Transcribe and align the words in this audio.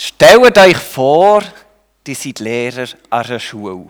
Stellt 0.00 0.56
euch 0.56 0.76
vor, 0.76 1.42
die 2.06 2.14
sind 2.14 2.38
Lehrer 2.38 2.86
an 3.10 3.24
einer 3.24 3.40
Schule. 3.40 3.88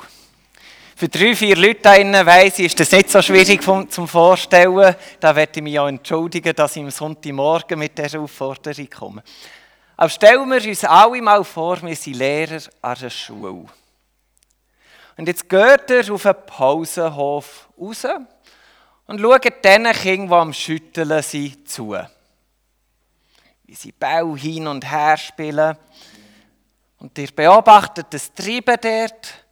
Für 0.96 1.06
drei, 1.06 1.36
vier 1.36 1.54
Leute 1.54 1.92
hier 1.92 2.24
weiss 2.24 2.58
ich, 2.58 2.64
ist 2.64 2.80
das 2.80 2.92
nicht 2.92 3.10
so 3.10 3.20
schwierig 3.20 3.62
zum 3.62 4.08
Vorstellen. 4.08 4.96
Da 5.20 5.36
werde 5.36 5.52
ich 5.56 5.62
mich 5.62 5.78
auch 5.78 5.86
entschuldigen, 5.86 6.56
dass 6.56 6.76
ich 6.76 6.82
am 6.82 6.90
Sonntagmorgen 6.90 7.78
mit 7.78 7.98
dieser 7.98 8.20
Aufforderung 8.20 8.88
komme. 8.88 9.22
Aber 9.98 10.08
stellen 10.08 10.48
wir 10.48 10.66
uns 10.66 10.82
alle 10.82 11.20
mal 11.20 11.44
vor, 11.44 11.82
wir 11.82 11.94
sind 11.94 12.16
Lehrer 12.16 12.62
an 12.80 12.96
einer 12.96 13.10
Schule. 13.10 13.66
Und 15.18 15.28
jetzt 15.28 15.46
geht 15.46 15.90
er 15.90 16.10
auf 16.10 16.22
den 16.22 16.34
Pausenhof 16.46 17.68
raus 17.78 18.06
und 19.06 19.20
schaut 19.20 19.44
diesen 19.44 19.60
Kindern, 19.92 20.28
die 20.28 20.34
am 20.34 20.54
Schütteln 20.54 21.22
sind, 21.22 21.68
zu. 21.68 21.94
Wie 23.68 23.74
sie 23.74 23.92
Bau 23.92 24.34
hin 24.34 24.66
und 24.66 24.90
her 24.90 25.18
spielen. 25.18 25.76
Und 27.00 27.18
ihr 27.18 27.28
beobachtet 27.30 28.06
das 28.08 28.32
Treiben 28.32 28.78
dort. 28.80 29.44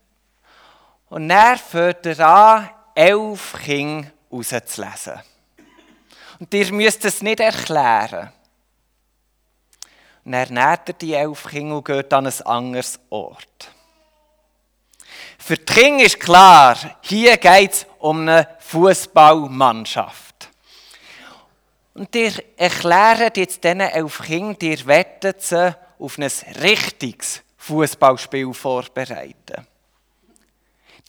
Und 1.11 1.29
dann 1.29 1.59
fängt 1.59 2.07
er 2.07 2.27
an, 2.27 2.71
elf 2.95 3.53
Kinder 3.63 4.11
rauszulesen. 4.33 5.21
Und 6.39 6.55
ihr 6.55 6.73
müsst 6.73 7.05
es 7.05 7.21
nicht 7.21 7.41
erklären. 7.41 8.33
Und 10.25 10.33
er 10.33 10.51
nährt 10.51 10.89
er 10.89 10.95
die 10.95 11.13
elf 11.13 11.47
Kinder 11.49 11.77
und 11.77 11.85
geht 11.85 12.11
an 12.15 12.27
ein 12.27 12.47
anderes 12.47 12.99
Ort. 13.11 13.71
Für 15.39 15.59
die 15.59 15.65
Kinder 15.75 16.05
ist 16.05 16.19
klar, 16.19 16.79
hier 17.03 17.37
geht 17.37 17.73
es 17.73 17.87
um 17.99 18.23
eine 18.23 18.49
Fußballmannschaft. 18.61 20.26
Und 21.97 22.15
ihr 22.15 22.33
erklärt 22.59 23.39
jetzt 23.39 23.65
diesen 23.65 23.81
elf 23.81 24.23
Kindern, 24.23 24.57
ihr 24.61 24.87
wettet 24.87 25.43
sie 25.43 25.75
auf 25.99 26.19
ein 26.19 26.31
richtiges 26.63 27.43
Fußballspiel 27.57 28.53
vorbereiten. 28.53 29.67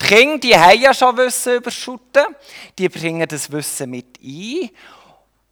Die 0.00 0.06
Kinder 0.06 0.38
die 0.38 0.56
haben 0.56 0.80
ja 0.80 0.94
schon 0.94 1.16
Wissen 1.18 1.56
über 1.56 1.70
Schutten, 1.70 2.34
die 2.78 2.88
bringen 2.88 3.28
das 3.28 3.52
Wissen 3.52 3.90
mit 3.90 4.18
ein. 4.22 4.70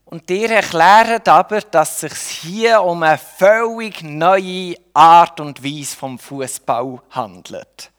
Und 0.06 0.26
die 0.30 0.46
erklären 0.46 1.20
aber, 1.26 1.60
dass 1.60 2.02
es 2.02 2.28
sich 2.28 2.52
hier 2.52 2.80
um 2.80 3.02
eine 3.02 3.18
völlig 3.18 4.02
neue 4.02 4.76
Art 4.94 5.38
und 5.40 5.62
Weise 5.62 5.96
vom 5.96 6.18
Fußball 6.18 7.02
handelt. 7.10 7.90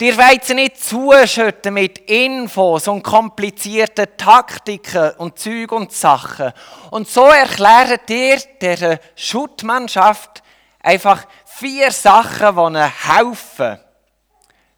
Dir 0.00 0.16
wollt 0.18 0.48
nicht 0.48 0.82
zuschütten 0.82 1.74
mit 1.74 1.98
Infos 2.10 2.88
und 2.88 3.04
komplizierten 3.04 4.08
Taktiken 4.16 5.12
und 5.18 5.38
Züg 5.38 5.70
und 5.70 5.92
Sachen. 5.92 6.52
Und 6.90 7.08
so 7.08 7.26
erklärt 7.26 8.08
dir 8.08 8.38
der 8.60 9.00
Schuttmannschaft 9.14 10.42
einfach 10.80 11.24
vier 11.44 11.92
Sachen, 11.92 12.56
die 12.56 12.60
ihnen 12.62 12.92
helfen 13.04 13.78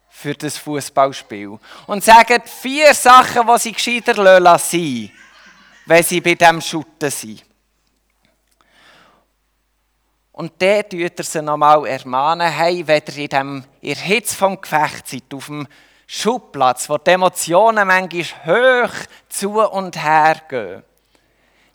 für 0.07 0.35
das 0.35 0.57
Fußballspiel. 0.57 1.57
Und 1.87 2.03
sagen 2.03 2.43
vier 2.45 2.93
Sachen, 2.93 3.47
die 3.47 3.59
sie 3.59 3.71
gescheiter 3.71 4.39
lassen, 4.39 5.11
wenn 5.87 6.03
sie 6.03 6.21
bei 6.21 6.35
diesem 6.35 6.61
Schutten 6.61 7.09
sind. 7.09 7.46
Und 10.37 10.51
dann 10.59 10.87
tut 10.87 11.17
er 11.17 11.23
sie 11.23 11.41
nochmal 11.41 11.83
ermahnen, 11.87 12.47
hey, 12.47 12.85
wenn 12.85 13.01
ihr 13.07 13.17
in, 13.17 13.27
dem, 13.27 13.63
in 13.81 13.95
der 13.95 14.21
vom 14.21 14.61
Gefecht 14.61 15.07
seid, 15.07 15.33
auf 15.33 15.47
dem 15.47 15.67
Schubplatz, 16.05 16.87
wo 16.87 16.99
die 16.99 17.09
Emotionen 17.09 17.87
manchmal 17.87 18.85
hoch 18.85 18.93
zu 19.29 19.59
und 19.59 19.97
her 19.97 20.39
gehen, 20.47 20.83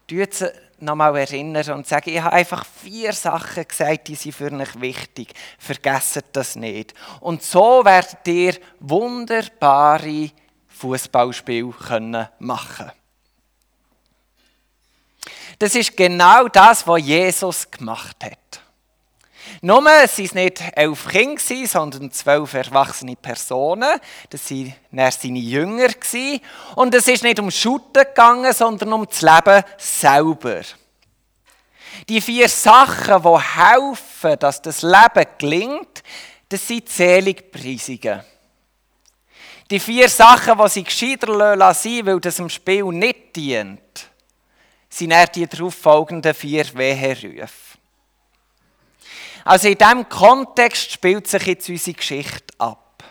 tut 0.07 0.35
sie 0.35 0.53
nochmal 0.79 1.17
erinnern 1.17 1.73
und 1.73 1.89
sagen, 1.89 2.11
ich 2.11 2.23
habe 2.23 2.37
einfach 2.37 2.65
vier 2.65 3.13
Sachen 3.13 3.67
gesagt, 3.67 4.07
die 4.07 4.15
sind 4.15 4.33
für 4.33 4.53
euch 4.53 4.81
wichtig. 4.81 5.35
Vergesst 5.59 6.23
das 6.31 6.55
nicht. 6.55 6.95
Und 7.19 7.43
so 7.43 7.85
werdet 7.85 8.29
ihr 8.29 8.55
wunderbare 8.79 10.31
Fußballspiele 10.69 12.31
machen 12.39 12.77
können. 12.77 12.93
Das 15.59 15.75
ist 15.75 15.97
genau 15.97 16.47
das, 16.47 16.87
was 16.87 17.03
Jesus 17.03 17.69
gemacht 17.69 18.23
hat. 18.23 18.62
Nur, 19.65 19.87
es 20.03 20.19
waren 20.19 20.43
nicht 20.43 20.61
elf 20.75 21.07
Kinder, 21.07 21.69
sondern 21.69 22.11
zwölf 22.11 22.53
erwachsene 22.53 23.15
Personen. 23.15 24.01
Das 24.29 24.51
waren 24.51 25.13
seine 25.13 25.39
Jünger. 25.39 25.89
Und 26.75 26.93
es 26.97 27.07
ist 27.07 27.23
nicht 27.23 27.39
um 27.39 27.49
Schutten 27.49 28.03
gegangen, 28.03 28.53
sondern 28.53 28.93
um 28.93 29.07
das 29.07 29.23
Leben 29.23 29.63
selber. 29.79 30.63
Die 32.09 32.21
vier 32.21 32.49
Sachen, 32.49 33.23
die 33.23 33.61
helfen, 33.61 34.39
dass 34.41 34.63
das 34.63 34.83
Leben 34.83 35.27
gelingt, 35.39 36.03
das 36.49 36.67
sind 36.67 36.89
Seligpreisungen. 36.89 38.21
Die 39.71 39.79
vier 39.79 40.09
Sachen, 40.09 40.59
die 40.59 40.69
sie 40.71 40.83
gescheiter 40.83 41.55
lassen 41.55 42.05
weil 42.05 42.19
das 42.19 42.37
dem 42.37 42.49
Spiel 42.49 42.87
nicht 42.87 43.37
dient, 43.37 44.11
sind 44.89 45.13
eher 45.13 45.29
die 45.29 45.47
darauf 45.47 45.75
folgenden 45.77 46.35
vier 46.35 46.67
Weherufe. 46.75 47.72
Also 49.45 49.69
in 49.69 49.79
diesem 49.79 50.09
Kontext 50.09 50.93
spielt 50.93 51.27
sich 51.27 51.47
jetzt 51.47 51.69
unsere 51.69 51.97
Geschichte 51.97 52.55
ab. 52.59 53.05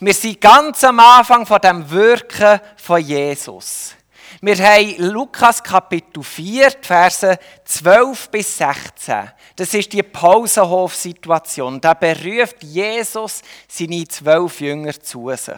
Wir 0.00 0.12
sind 0.12 0.40
ganz 0.40 0.84
am 0.84 1.00
Anfang 1.00 1.46
von 1.46 1.60
dem 1.60 1.90
Wirken 1.90 2.60
von 2.76 3.00
Jesus. 3.00 3.94
Wir 4.42 4.56
haben 4.58 4.96
Lukas 4.98 5.62
Kapitel 5.62 6.22
4, 6.22 6.72
Verse 6.82 7.38
12 7.64 8.28
bis 8.28 8.58
16. 8.58 9.30
Das 9.56 9.72
ist 9.72 9.92
die 9.94 10.02
Pausenhofsituation. 10.02 11.80
Da 11.80 11.94
beruft 11.94 12.62
Jesus 12.62 13.40
seine 13.66 14.06
zwölf 14.06 14.60
Jünger 14.60 14.92
zu 15.00 15.30
sich. 15.34 15.54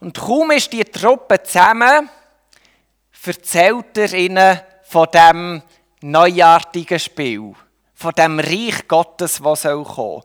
Und 0.00 0.16
kaum 0.16 0.50
ist 0.52 0.72
die 0.72 0.84
Truppe 0.84 1.42
zusammen, 1.42 2.08
erzählt 3.26 3.98
er 3.98 4.14
ihnen 4.14 4.60
von 4.84 5.08
dem 5.12 5.62
neuartigen 6.00 6.98
Spiel 6.98 7.54
von 7.98 8.12
dem 8.12 8.38
Reich 8.38 8.86
Gottes, 8.86 9.42
was 9.42 9.62
soll 9.62 9.82
kommen. 9.82 10.22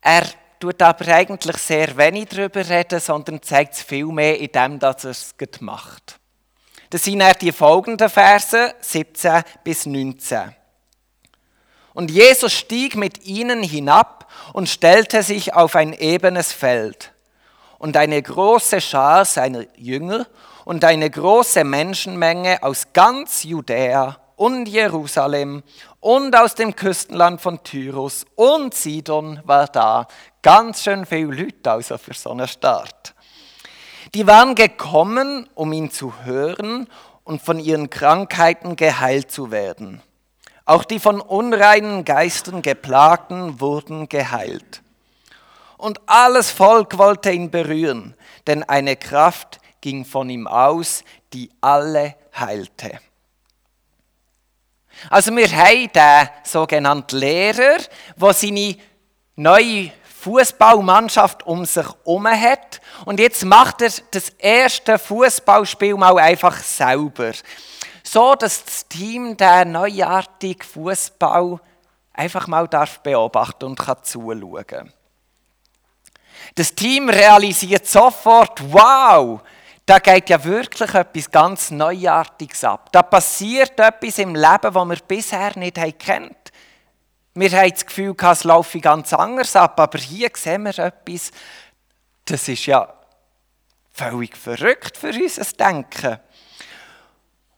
Er 0.00 0.22
tut 0.60 0.80
aber 0.80 1.08
eigentlich 1.08 1.56
sehr 1.56 1.96
wenig 1.96 2.28
darüber 2.28 2.66
reden, 2.68 3.00
sondern 3.00 3.42
zeigt 3.42 3.74
es 3.74 3.82
viel 3.82 4.06
mehr 4.06 4.38
in 4.38 4.52
dem, 4.52 4.78
dass 4.78 5.04
er 5.04 5.10
es 5.10 5.34
macht. 5.58 6.20
Das 6.90 7.02
sind 7.02 7.20
er 7.20 7.34
die 7.34 7.50
folgenden 7.50 8.08
Verse 8.08 8.74
17 8.80 9.42
bis 9.64 9.86
19. 9.86 10.54
Und 11.94 12.12
Jesus 12.12 12.52
stieg 12.52 12.94
mit 12.94 13.24
ihnen 13.24 13.64
hinab 13.64 14.30
und 14.52 14.68
stellte 14.68 15.24
sich 15.24 15.52
auf 15.52 15.74
ein 15.74 15.92
ebenes 15.92 16.52
Feld. 16.52 17.12
Und 17.78 17.96
eine 17.96 18.22
große 18.22 18.80
Schar 18.80 19.24
seiner 19.24 19.64
Jünger 19.76 20.28
und 20.64 20.84
eine 20.84 21.10
große 21.10 21.64
Menschenmenge 21.64 22.62
aus 22.62 22.92
ganz 22.92 23.42
Judäa 23.42 24.23
und 24.36 24.66
Jerusalem 24.66 25.62
und 26.00 26.36
aus 26.36 26.54
dem 26.54 26.76
Küstenland 26.76 27.40
von 27.40 27.62
Tyrus 27.62 28.26
und 28.34 28.74
Sidon 28.74 29.40
war 29.44 29.66
da. 29.68 30.06
Ganz 30.42 30.82
schön 30.82 31.06
viele 31.06 31.34
Leute 31.34 31.70
also 31.70 31.98
für 31.98 32.14
so 32.14 32.30
einen 32.30 32.48
Start. 32.48 33.14
Die 34.14 34.26
waren 34.26 34.54
gekommen, 34.54 35.48
um 35.54 35.72
ihn 35.72 35.90
zu 35.90 36.12
hören 36.24 36.88
und 37.24 37.42
von 37.42 37.58
ihren 37.58 37.90
Krankheiten 37.90 38.76
geheilt 38.76 39.30
zu 39.30 39.50
werden. 39.50 40.02
Auch 40.66 40.84
die 40.84 41.00
von 41.00 41.20
unreinen 41.20 42.04
Geistern 42.04 42.62
geplagten 42.62 43.60
wurden 43.60 44.08
geheilt. 44.08 44.82
Und 45.76 46.00
alles 46.06 46.50
Volk 46.50 46.96
wollte 46.96 47.30
ihn 47.32 47.50
berühren, 47.50 48.14
denn 48.46 48.62
eine 48.62 48.96
Kraft 48.96 49.58
ging 49.80 50.04
von 50.04 50.30
ihm 50.30 50.46
aus, 50.46 51.04
die 51.32 51.50
alle 51.60 52.14
heilte. 52.38 53.00
Also 55.10 55.34
wir 55.34 55.48
haben 55.50 55.92
den 55.92 56.28
sogenannten 56.44 57.16
Lehrer, 57.16 57.78
der 58.16 58.32
seine 58.32 58.76
neue 59.36 59.90
Fußballmannschaft 60.20 61.44
um 61.46 61.64
sich 61.66 61.84
herum 61.84 62.26
hat. 62.26 62.80
Und 63.04 63.20
jetzt 63.20 63.44
macht 63.44 63.82
er 63.82 63.90
das 64.10 64.30
erste 64.38 64.98
Fußballspiel 64.98 65.94
mal 65.94 66.18
einfach 66.18 66.56
selber. 66.56 67.32
So, 68.02 68.34
dass 68.34 68.64
das 68.64 68.88
Team 68.88 69.36
der 69.36 69.64
neuartige 69.64 70.64
Fußball 70.64 71.60
einfach 72.14 72.46
mal 72.46 72.68
darf 72.68 73.00
beobachten 73.00 73.64
und 73.64 73.78
kann 73.78 74.02
zuschauen. 74.02 74.92
Das 76.54 76.74
Team 76.74 77.08
realisiert 77.08 77.86
sofort, 77.86 78.60
wow, 78.72 79.40
da 79.86 79.98
geht 79.98 80.30
ja 80.30 80.42
wirklich 80.42 80.94
etwas 80.94 81.30
ganz 81.30 81.70
Neuartiges 81.70 82.64
ab. 82.64 82.90
Da 82.92 83.02
passiert 83.02 83.78
etwas 83.78 84.18
im 84.18 84.34
Leben, 84.34 84.72
das 84.72 84.74
wir 84.74 84.98
bisher 85.06 85.58
nicht 85.58 85.76
kennt. 85.98 86.52
Wir 87.34 87.50
haben 87.50 87.70
das 87.70 87.84
Gefühl, 87.84 88.14
es 88.18 88.44
laufe 88.44 88.80
ganz 88.80 89.12
anders 89.12 89.56
ab, 89.56 89.78
aber 89.78 89.98
hier 89.98 90.30
sehen 90.34 90.62
wir 90.62 90.78
etwas, 90.78 91.32
das 92.24 92.48
ist 92.48 92.66
ja 92.66 92.94
völlig 93.92 94.36
verrückt 94.36 94.96
für 94.96 95.08
unser 95.08 95.44
Denken. 95.56 96.20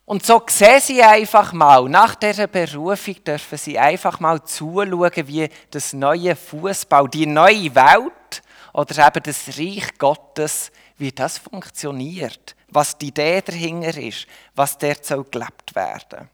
Und 0.06 0.24
so 0.24 0.42
sehen 0.48 0.80
sie 0.80 1.02
einfach 1.02 1.52
mal, 1.52 1.88
nach 1.88 2.14
dieser 2.14 2.46
Berufung 2.46 3.22
dürfen 3.24 3.58
sie 3.58 3.78
einfach 3.78 4.20
mal 4.20 4.42
zuschauen, 4.44 5.12
wie 5.14 5.48
das 5.70 5.92
neue 5.92 6.36
Fußball, 6.36 7.08
die 7.08 7.26
neue 7.26 7.74
Welt 7.74 8.42
oder 8.72 9.06
eben 9.06 9.22
das 9.22 9.48
Reich 9.58 9.98
Gottes, 9.98 10.70
wie 10.98 11.12
das 11.12 11.38
funktioniert, 11.38 12.56
was 12.68 12.96
die 12.96 13.08
Idee 13.08 13.42
dahinter 13.42 13.96
ist, 13.96 14.26
was 14.54 14.78
dort 14.78 15.04
soll 15.04 15.24
gelebt 15.24 15.74
werden. 15.74 16.28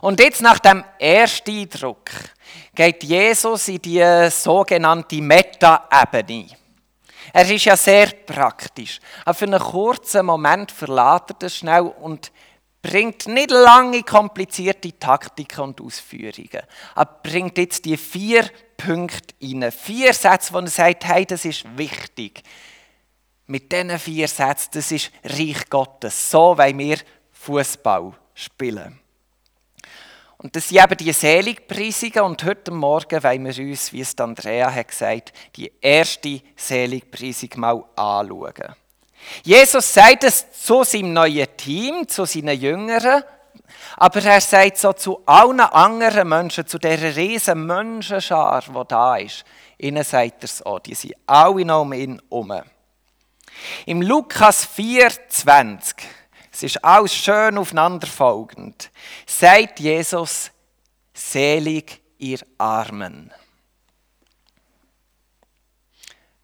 Und 0.00 0.20
jetzt 0.20 0.42
nach 0.42 0.58
dem 0.58 0.84
ersten 0.98 1.50
Eindruck 1.50 2.10
geht 2.74 3.02
Jesus 3.02 3.68
in 3.68 3.80
die 3.80 4.30
sogenannte 4.30 5.22
Meta-Ebene. 5.22 6.48
Er 7.32 7.50
ist 7.50 7.64
ja 7.64 7.76
sehr 7.76 8.06
praktisch. 8.06 9.00
Aber 9.24 9.34
für 9.34 9.46
einen 9.46 9.60
kurzen 9.60 10.26
Moment 10.26 10.70
verlässt 10.70 11.30
er 11.30 11.36
das 11.38 11.56
schnell 11.56 11.92
und 12.00 12.30
bringt 12.82 13.26
nicht 13.26 13.50
lange 13.50 14.02
komplizierte 14.02 14.96
Taktiken 14.98 15.60
und 15.60 15.80
Ausführungen. 15.80 16.62
Er 16.94 17.04
bringt 17.22 17.58
jetzt 17.58 17.84
die 17.84 17.96
vier 17.96 18.48
Punkte 18.76 19.34
rein. 19.42 19.72
Vier 19.72 20.12
Sätze, 20.12 20.52
wo 20.52 20.58
er 20.58 20.68
sagt, 20.68 21.04
hey, 21.04 21.26
das 21.26 21.44
ist 21.44 21.64
wichtig. 21.76 22.42
Mit 23.48 23.70
diesen 23.70 23.98
vier 23.98 24.28
Sätzen, 24.28 24.70
das 24.74 24.90
ist 24.90 25.10
Reich 25.24 25.68
Gottes. 25.70 26.30
So 26.30 26.58
wollen 26.58 26.78
wir 26.78 26.98
Fußball 27.32 28.12
spielen. 28.34 28.98
Und 30.38 30.54
das 30.54 30.68
sind 30.68 30.82
eben 30.82 30.96
die 30.96 31.12
Seligpreisungen. 31.12 32.20
Und 32.20 32.44
heute 32.44 32.70
Morgen 32.70 33.22
wollen 33.22 33.44
wir 33.44 33.64
uns, 33.64 33.92
wie 33.92 34.00
es 34.00 34.18
Andrea 34.18 34.72
hat 34.72 34.88
gesagt, 34.88 35.32
die 35.54 35.72
erste 35.80 36.40
Seligpreisung 36.56 37.50
mal 37.56 37.84
anschauen. 37.94 38.74
Jesus 39.42 39.94
sagt 39.94 40.24
es 40.24 40.50
zu 40.52 40.84
seinem 40.84 41.14
neuen 41.14 41.46
Team, 41.56 42.06
zu 42.06 42.26
seinen 42.26 42.60
Jüngern, 42.60 43.22
aber 43.96 44.22
er 44.24 44.40
sagt 44.40 44.76
so 44.76 44.92
zu 44.92 45.22
allen 45.24 45.60
anderen 45.60 46.28
Menschen, 46.28 46.66
zu 46.66 46.78
dieser 46.78 47.16
riesen 47.16 47.66
Menschenschar, 47.66 48.62
die 48.62 48.88
da 48.88 49.16
ist, 49.16 49.44
ihnen 49.78 50.04
sagt 50.04 50.42
er 50.42 50.44
es 50.44 50.64
auch. 50.64 50.80
Die 50.80 50.94
sind 50.94 51.14
alle 51.26 51.64
noch 51.64 51.82
um 51.82 51.92
ihn 51.92 52.20
herum. 52.30 52.52
Im 53.86 54.02
Lukas 54.02 54.68
4,20 54.76 55.94
es 56.56 56.62
ist 56.62 56.82
alles 56.82 57.14
schön 57.14 57.58
aufeinanderfolgend, 57.58 58.90
sagt 59.26 59.78
Jesus, 59.78 60.50
selig 61.12 62.00
ihr 62.16 62.38
Armen. 62.56 63.30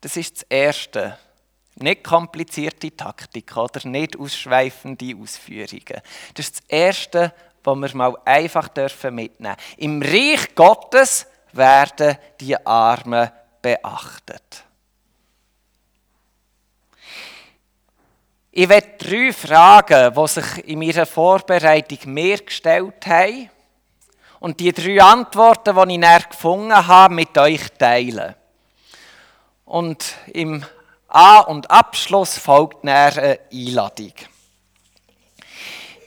Das 0.03 0.19
ist 0.19 0.37
das 0.37 0.43
Erste. 0.51 1.19
Nicht 1.77 2.05
komplizierte 2.05 2.95
Taktik 2.95 3.57
oder 3.57 3.89
nicht 3.89 4.19
ausschweifende 4.19 5.17
Ausführungen. 5.17 6.03
Das 6.35 6.47
ist 6.47 6.59
das 6.59 6.69
Erste, 6.69 7.33
was 7.65 7.79
wir 7.79 7.97
mal 7.97 8.15
einfach 8.27 8.69
mitnehmen 8.75 9.31
dürfen. 9.39 9.57
Im 9.79 10.03
Reich 10.03 10.55
Gottes 10.55 11.27
werden 11.53 12.19
die 12.39 12.67
Armen 12.67 13.31
beachtet. 13.63 14.65
Ich 18.55 18.69
werde 18.69 18.99
drei 18.99 19.33
Fragen, 19.33 20.13
die 20.13 20.29
sich 20.29 20.69
in 20.69 20.79
meiner 20.79 21.07
Vorbereitung 21.07 21.99
mir 22.13 22.37
gestellt 22.37 23.07
haben, 23.07 23.49
und 24.41 24.61
die 24.61 24.73
drei 24.73 25.01
Antworten, 25.01 25.75
die 25.75 25.93
ich 25.95 25.99
näher 25.99 26.25
gefunden 26.29 26.87
habe, 26.87 27.15
mit 27.15 27.39
euch 27.39 27.63
teilen. 27.79 28.35
Und 29.65 30.05
im 30.27 30.63
A- 31.09 31.41
und 31.41 31.71
Abschluss 31.71 32.37
folgt 32.37 32.85
näher 32.85 33.17
eine 33.17 33.39
Einladung. 33.51 34.13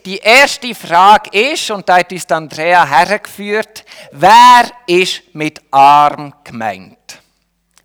Die 0.05 0.17
erste 0.17 0.75
Frage 0.75 1.31
ist, 1.31 1.71
und 1.71 1.89
da 1.89 1.97
hat 1.97 2.11
uns 2.11 2.29
Andrea 2.29 2.85
hergeführt, 2.85 3.83
wer 4.11 4.69
ist 4.85 5.33
mit 5.33 5.63
arm 5.71 6.31
gemeint? 6.43 7.21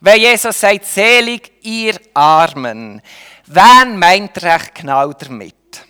Wenn 0.01 0.21
Jesus 0.21 0.61
sagt, 0.61 0.85
selig 0.85 1.51
ihr 1.63 1.95
Armen, 2.13 3.01
Wen 3.52 3.99
meint 3.99 4.41
recht 4.44 4.76
genau 4.76 5.12
damit? 5.12 5.85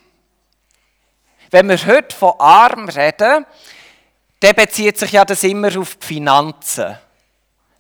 Wenn 1.51 1.69
wir 1.69 1.77
heute 1.85 2.17
von 2.17 2.33
arm 2.39 2.89
reden, 2.89 3.45
dann 4.41 4.55
bezieht 4.55 4.97
sich 4.97 5.13
ja 5.13 5.27
das 5.27 5.45
immer 5.45 5.79
auf 5.79 5.97
die 5.97 6.07
Finanzen. 6.07 6.97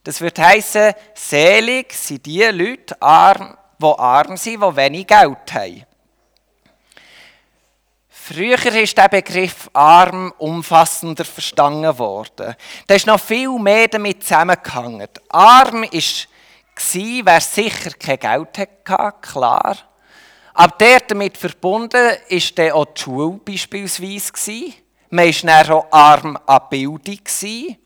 Das 0.05 0.21
wird 0.21 0.39
heißen, 0.39 0.93
selig 1.15 1.95
sind 1.95 2.27
die 2.27 2.43
Leute, 2.43 3.01
arm, 3.01 3.57
die 3.79 3.87
arm 3.87 4.37
sind, 4.37 4.63
die 4.63 4.77
wenig 4.77 5.07
Geld 5.07 5.55
haben. 5.55 5.87
Früher 8.11 8.63
ist 8.67 8.99
der 8.99 9.09
Begriff 9.09 9.71
arm 9.73 10.35
umfassender 10.37 11.25
verstanden 11.25 11.99
worden. 11.99 12.55
Da 12.87 12.95
ist 12.95 13.07
noch 13.07 13.19
viel 13.19 13.59
mehr 13.59 13.89
damit 13.89 14.25
zusammengehangen. 14.25 15.09
Arm 15.31 15.85
ist 15.85 16.29
war, 16.81 17.27
wer 17.27 17.41
sicher 17.41 17.91
kein 17.91 18.19
Geld 18.19 18.59
hatte, 18.59 19.15
klar. 19.21 19.77
Aber 20.55 20.77
der 20.79 21.01
damit 21.01 21.37
verbunden 21.37 21.93
war 21.93 22.41
dann 22.55 22.73
auch 22.73 22.87
die 22.87 23.01
Schule 23.01 23.41
beispielsweise. 23.45 24.73
Man 25.11 25.29
war 25.29 25.65
dann 25.65 25.71
auch 25.73 25.87
arm 25.91 26.39
an 26.47 26.61
Bildung. 26.71 27.77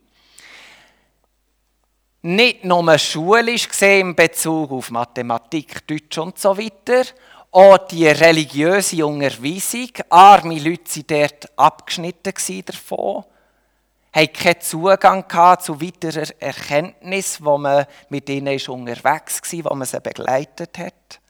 Nicht 2.23 2.65
nur 2.65 2.99
schulisch 2.99 3.69
gesehen 3.69 4.09
in 4.09 4.15
Bezug 4.15 4.73
auf 4.73 4.91
Mathematik, 4.91 5.87
Deutsch 5.87 6.17
und 6.17 6.39
so 6.39 6.57
weiter, 6.57 7.05
auch 7.51 7.79
die 7.79 8.07
religiöse 8.07 9.05
Unterweisung. 9.05 9.91
Arme 10.09 10.59
Leute 10.59 10.97
waren 10.97 11.05
dort 11.07 11.59
abgeschnitten 11.59 12.65
davon 12.65 13.25
haben 14.15 14.33
keinen 14.33 14.61
Zugang 14.61 15.25
zu 15.61 15.81
weiterer 15.81 16.29
Erkenntnis, 16.39 17.45
wo 17.45 17.59
man 17.59 17.87
mit 18.09 18.29
ihnen 18.29 18.61
unterwegs 18.69 19.43
war, 19.53 19.71
wo 19.71 19.75
man 19.75 19.87
sie 19.87 20.01
begleitet 20.01 20.79
hat. 20.79 21.21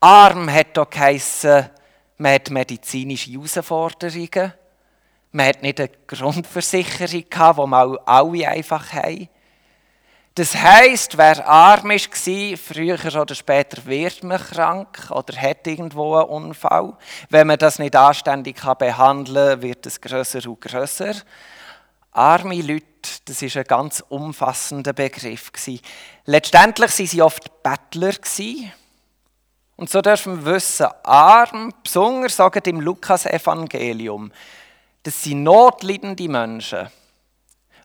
Arm 0.00 0.50
hat 0.50 0.78
auch 0.78 0.88
geheissen, 0.88 1.68
man 2.16 2.34
hat 2.34 2.50
medizinische 2.50 3.30
Herausforderungen. 3.30 4.54
Man 5.32 5.46
hat 5.46 5.62
nicht 5.62 5.80
eine 5.80 5.90
Grundversicherung 6.06 7.24
gehabt, 7.28 7.58
die 7.58 7.66
wir 7.66 8.08
alle 8.08 8.48
einfach 8.48 8.92
haben. 8.92 9.28
Das 10.34 10.54
heisst, 10.54 11.18
wer 11.18 11.46
arm 11.46 11.90
war, 11.90 12.56
früher 12.56 13.20
oder 13.20 13.34
später 13.34 13.84
wird 13.84 14.24
man 14.24 14.40
krank 14.40 15.10
oder 15.10 15.36
hat 15.36 15.66
irgendwo 15.66 16.16
einen 16.16 16.28
Unfall. 16.28 16.96
Wenn 17.28 17.48
man 17.48 17.58
das 17.58 17.78
nicht 17.78 17.94
anständig 17.94 18.62
behandeln 18.78 19.60
kann, 19.60 19.62
wird 19.62 19.84
es 19.84 20.00
grösser 20.00 20.48
und 20.48 20.60
grösser. 20.60 21.14
Arme 22.12 22.60
Leute, 22.60 22.86
das 23.24 23.40
ist 23.40 23.56
ein 23.56 23.64
ganz 23.64 24.04
umfassender 24.06 24.92
Begriff. 24.92 25.50
Letztendlich 26.26 26.98
waren 26.98 27.06
sie 27.06 27.22
oft 27.22 27.62
Bettler. 27.62 28.12
Und 29.76 29.88
so 29.88 30.02
dürfen 30.02 30.44
wir 30.44 30.54
wissen, 30.54 30.88
arm, 31.02 31.72
besonders 31.82 32.36
sagen 32.36 32.62
im 32.66 32.80
Lukas-Evangelium, 32.80 34.30
das 35.02 35.22
sind 35.22 35.42
notleidende 35.42 36.28
Menschen, 36.28 36.88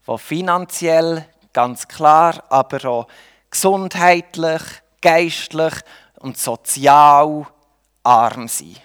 die 0.05 0.17
finanziell, 0.17 1.25
ganz 1.53 1.87
klar, 1.87 2.43
aber 2.49 2.85
auch 2.85 3.07
gesundheitlich, 3.49 4.61
geistlich 5.01 5.73
und 6.19 6.37
sozial 6.37 7.47
arm 8.03 8.47
sind. 8.49 8.81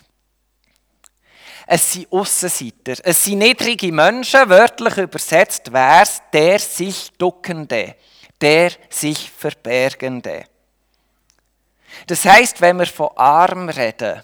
Es 1.75 1.91
sind 1.91 2.13
Aussenseiter. 2.13 2.97
Es 3.03 3.25
sind 3.25 3.39
niedrige 3.39 3.91
Menschen, 3.91 4.47
wörtlich 4.51 4.95
übersetzt 4.99 5.73
wäre 5.73 6.03
es 6.03 6.21
der 6.31 6.59
sich 6.59 7.11
Duckende, 7.17 7.97
der 8.39 8.73
sich 8.91 9.31
Verbergende. 9.31 10.45
Das 12.07 12.27
heißt, 12.27 12.61
wenn 12.61 12.79
wir 12.79 12.85
von 12.85 13.09
arm 13.17 13.71
reden, 13.71 14.23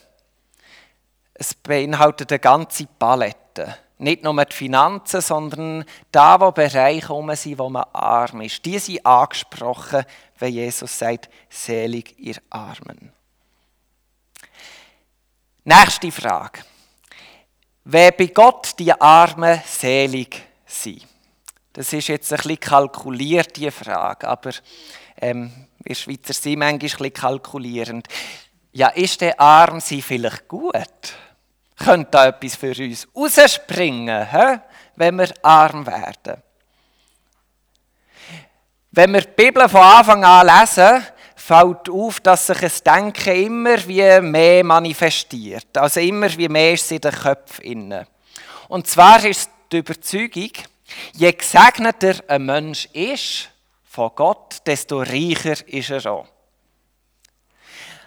es 1.33 1.55
beinhaltet 1.55 2.33
eine 2.33 2.38
ganze 2.38 2.85
Palette. 2.85 3.78
Nicht 3.97 4.25
nur 4.25 4.45
die 4.45 4.55
Finanzen, 4.55 5.23
sondern 5.23 5.87
da, 6.12 6.38
wo 6.38 6.52
Bereiche 6.52 7.09
herum 7.09 7.35
sind, 7.35 7.59
wo 7.59 7.71
man 7.71 7.87
arm 7.95 8.43
ist. 8.43 8.62
Die 8.62 8.78
sind 8.78 9.07
angesprochen, 9.07 10.05
wenn 10.38 10.52
Jesus 10.52 10.99
sagt, 10.99 11.31
selig 11.49 12.14
ihr 12.19 12.37
Armen. 12.50 13.11
Nächste 15.64 16.12
Frage. 16.12 16.61
Wer 17.90 18.12
bei 18.12 18.26
Gott 18.26 18.78
die 18.78 18.92
Armen 18.92 19.62
selig 19.64 20.42
sind. 20.66 21.07
Das 21.73 21.90
ist 21.90 22.09
jetzt 22.09 22.30
ein 22.30 22.37
bisschen 22.37 22.61
kalkuliert, 22.61 23.57
die 23.57 23.71
Frage, 23.71 24.28
aber 24.28 24.50
ähm, 25.18 25.50
wir 25.78 25.95
Schweizer 25.95 26.35
sind 26.35 26.59
manchmal 26.59 26.75
ein 26.75 26.78
bisschen 26.80 27.12
kalkulierend. 27.14 28.07
Ja, 28.73 28.88
ist 28.88 29.23
der 29.23 29.40
Arm 29.40 29.80
sie 29.80 30.02
vielleicht 30.02 30.47
gut? 30.49 30.75
Könnte 31.78 32.11
da 32.11 32.26
etwas 32.26 32.57
für 32.57 32.76
uns 32.76 33.09
rausspringen, 33.16 34.30
he? 34.33 34.59
wenn 34.97 35.16
wir 35.16 35.33
arm 35.40 35.87
werden? 35.87 36.42
Wenn 38.90 39.14
wir 39.14 39.23
die 39.23 39.33
Bibel 39.35 39.66
von 39.66 39.80
Anfang 39.80 40.26
an 40.26 40.47
lesen, 40.47 41.07
fällt 41.49 41.88
auf, 41.88 42.21
dass 42.21 42.47
sich 42.47 42.62
ein 42.62 43.12
Denken 43.14 43.45
immer 43.47 43.88
wie 43.88 44.21
mehr 44.21 44.62
manifestiert. 44.62 45.78
Also 45.78 46.00
immer 46.00 46.28
wie 46.37 46.49
mehr 46.49 46.75
ist 46.75 46.85
es 46.85 46.90
in 46.90 47.00
den 47.00 47.12
Köpfen. 47.12 48.07
Und 48.69 48.87
zwar 48.87 49.25
ist 49.25 49.50
die 49.73 49.78
Überzeugung, 49.78 50.50
je 51.14 51.33
gesegneter 51.33 52.17
ein 52.28 52.45
Mensch 52.45 52.87
ist 52.93 53.49
von 53.83 54.11
Gott, 54.14 54.59
desto 54.67 55.00
reicher 55.00 55.67
ist 55.67 55.88
er 55.88 56.12
auch. 56.12 56.28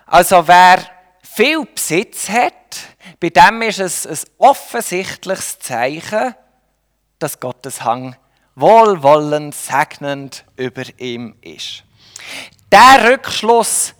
Also 0.06 0.48
wer 0.48 0.86
viel 1.24 1.66
Besitz 1.66 2.30
hat, 2.30 2.78
bei 3.20 3.30
dem 3.30 3.64
ist 3.64 3.80
es 3.80 4.06
ein 4.06 4.20
offensichtliches 4.38 5.58
Zeichen, 5.58 6.36
dass 7.18 7.40
Gottes 7.40 7.84
Hang 7.84 8.16
wohlwollend, 8.54 9.56
segnend 9.56 10.46
über 10.58 10.84
ihm 11.00 11.36
ist. 11.42 11.84
Der 12.72 13.12
Rückschluss 13.12 13.94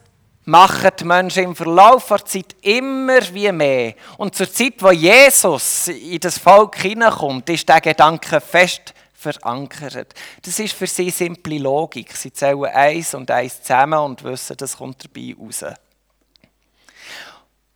machen 0.46 0.92
die 1.00 1.04
Menschen 1.04 1.44
im 1.44 1.56
Verlauf 1.56 2.08
der 2.08 2.26
Zeit 2.26 2.56
immer 2.62 3.22
wie 3.34 3.52
mehr. 3.52 3.96
Und 4.18 4.36
zur 4.36 4.52
Zeit, 4.52 4.76
wo 4.80 4.92
Jesus 4.92 5.90
in 5.90 6.20
das 6.20 6.38
Volk 6.38 6.78
hineinkommt, 6.78 7.50
ist 7.50 7.68
der 7.68 7.82
Gedanke 7.82 8.40
fest 8.40 8.94
verankert. 9.14 10.14
Das 10.42 10.58
ist 10.58 10.74
für 10.74 10.88
sie 10.88 11.10
simple 11.10 11.60
Logik. 11.60 12.16
Sie 12.16 12.34
zählen 12.34 12.66
eins 12.66 13.14
und 13.14 13.30
eins 13.30 13.62
zusammen 13.62 14.00
und 14.00 14.24
wissen, 14.24 14.58
das 14.58 14.78
kommt 14.78 15.04
dabei 15.04 15.36
raus. 15.40 15.66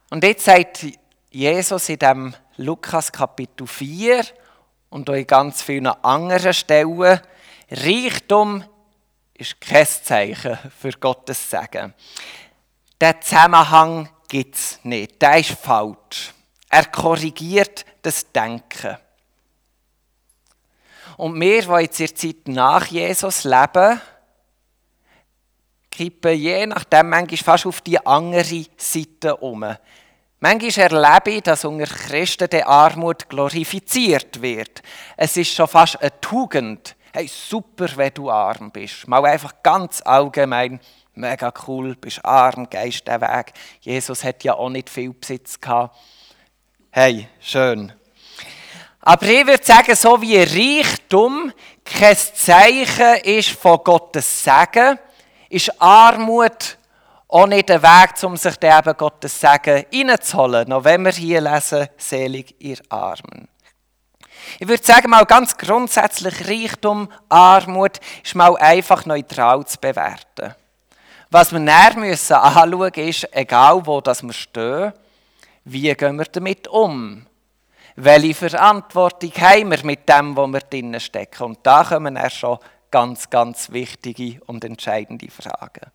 Und 0.09 0.23
jetzt 0.23 0.45
sagt 0.45 0.85
Jesus 1.29 1.89
in 1.89 1.99
dem 1.99 2.33
Lukas 2.57 3.11
Kapitel 3.11 3.67
4 3.67 4.25
und 4.89 5.09
auch 5.09 5.13
in 5.13 5.27
ganz 5.27 5.61
vielen 5.61 5.87
anderen 5.87 6.53
Stellen, 6.53 7.19
Reichtum 7.69 8.63
ist 9.35 9.59
kein 9.61 9.85
Zeichen 9.85 10.57
für 10.79 10.91
Gottes 10.91 11.49
Segen. 11.49 11.93
Der 12.99 13.19
Zusammenhang 13.21 14.09
gibt 14.27 14.55
es 14.55 14.79
nicht. 14.83 15.21
Der 15.21 15.39
ist 15.39 15.51
falsch. 15.51 16.33
Er 16.69 16.85
korrigiert 16.85 17.85
das 18.01 18.31
Denken. 18.31 18.97
Und 21.17 21.39
wir, 21.39 21.61
die 21.61 21.81
jetzt 21.83 21.99
in 21.99 22.07
der 22.07 22.15
Zeit 22.15 22.47
nach 22.47 22.85
Jesus 22.87 23.43
leben, 23.43 24.01
kippen 25.91 26.37
je 26.37 26.65
nachdem 26.65 27.09
manchmal 27.09 27.37
fast 27.37 27.65
auf 27.65 27.81
die 27.81 28.05
andere 28.05 28.65
Seite 28.77 29.37
um. 29.37 29.65
Manchmal 30.39 30.91
erlebe 30.91 31.31
ich, 31.31 31.43
dass 31.43 31.63
unter 31.63 31.85
Christen 31.85 32.49
die 32.49 32.63
Armut 32.63 33.29
glorifiziert 33.29 34.41
wird. 34.41 34.81
Es 35.15 35.37
ist 35.37 35.53
schon 35.53 35.67
fast 35.67 35.99
eine 36.01 36.19
Tugend. 36.19 36.95
Hey, 37.15 37.29
super, 37.29 37.87
wenn 37.95 38.13
du 38.13 38.29
arm 38.29 38.71
bist. 38.71 39.07
Mal 39.07 39.25
einfach 39.25 39.63
ganz 39.63 40.01
allgemein, 40.03 40.81
mega 41.13 41.53
cool, 41.65 41.95
bist 41.95 42.25
arm, 42.25 42.69
gehst 42.69 43.07
den 43.07 43.21
Weg. 43.21 43.53
Jesus 43.79 44.21
hat 44.21 44.43
ja 44.43 44.55
auch 44.55 44.67
nicht 44.67 44.89
viel 44.89 45.13
Besitz 45.13 45.61
gehabt. 45.61 45.95
Hey, 46.91 47.29
schön. 47.39 47.93
Aber 48.99 49.25
ich 49.27 49.47
würde 49.47 49.63
sagen, 49.63 49.95
so 49.95 50.21
wie 50.21 50.39
Reichtum 50.39 51.53
kein 51.85 52.17
Zeichen 52.17 53.23
ist 53.23 53.51
von 53.51 53.79
Gottes 53.81 54.43
Segen, 54.43 54.99
ist 55.47 55.81
Armut 55.81 56.77
auch 57.29 57.47
nicht 57.47 57.71
ein 57.71 57.81
Weg, 57.81 58.23
um 58.23 58.35
sich 58.35 58.61
eben 58.61 58.97
Gottes 58.97 59.39
Segen 59.39 59.85
reinzuholen. 59.93 60.67
Noch 60.67 60.83
wenn 60.83 61.05
wir 61.05 61.13
hier 61.13 61.39
lesen, 61.39 61.87
selig 61.95 62.55
ihr 62.59 62.79
Armen. 62.89 63.47
Ich 64.59 64.67
würde 64.67 64.83
sagen, 64.83 65.09
mal 65.09 65.25
ganz 65.25 65.57
grundsätzlich, 65.57 66.47
Reichtum, 66.47 67.09
Armut 67.29 67.99
ist 68.23 68.35
mal 68.35 68.55
einfach 68.57 69.05
neutral 69.05 69.65
zu 69.65 69.79
bewerten. 69.79 70.55
Was 71.29 71.51
wir 71.51 71.59
näher 71.59 71.95
müssen 71.97 72.33
anschauen 72.33 72.93
ist, 72.93 73.27
egal 73.35 73.85
wo 73.85 73.99
das 74.01 74.23
wir 74.23 74.33
stehen, 74.33 74.93
wie 75.65 75.93
gehen 75.93 76.17
wir 76.17 76.25
damit 76.25 76.67
um? 76.67 77.25
Welche 77.95 78.49
Verantwortung 78.49 79.31
haben 79.37 79.71
wir 79.71 79.83
mit 79.83 80.07
dem, 80.07 80.37
wo 80.37 80.45
wir 80.47 80.59
drinnen 80.59 80.99
stecken? 80.99 81.43
Und 81.43 81.59
da 81.63 81.83
kommen 81.83 82.15
dann 82.15 82.29
schon 82.29 82.59
ganz, 82.91 83.29
ganz 83.29 83.71
wichtige 83.71 84.41
und 84.45 84.63
entscheidende 84.63 85.29
Fragen. 85.29 85.91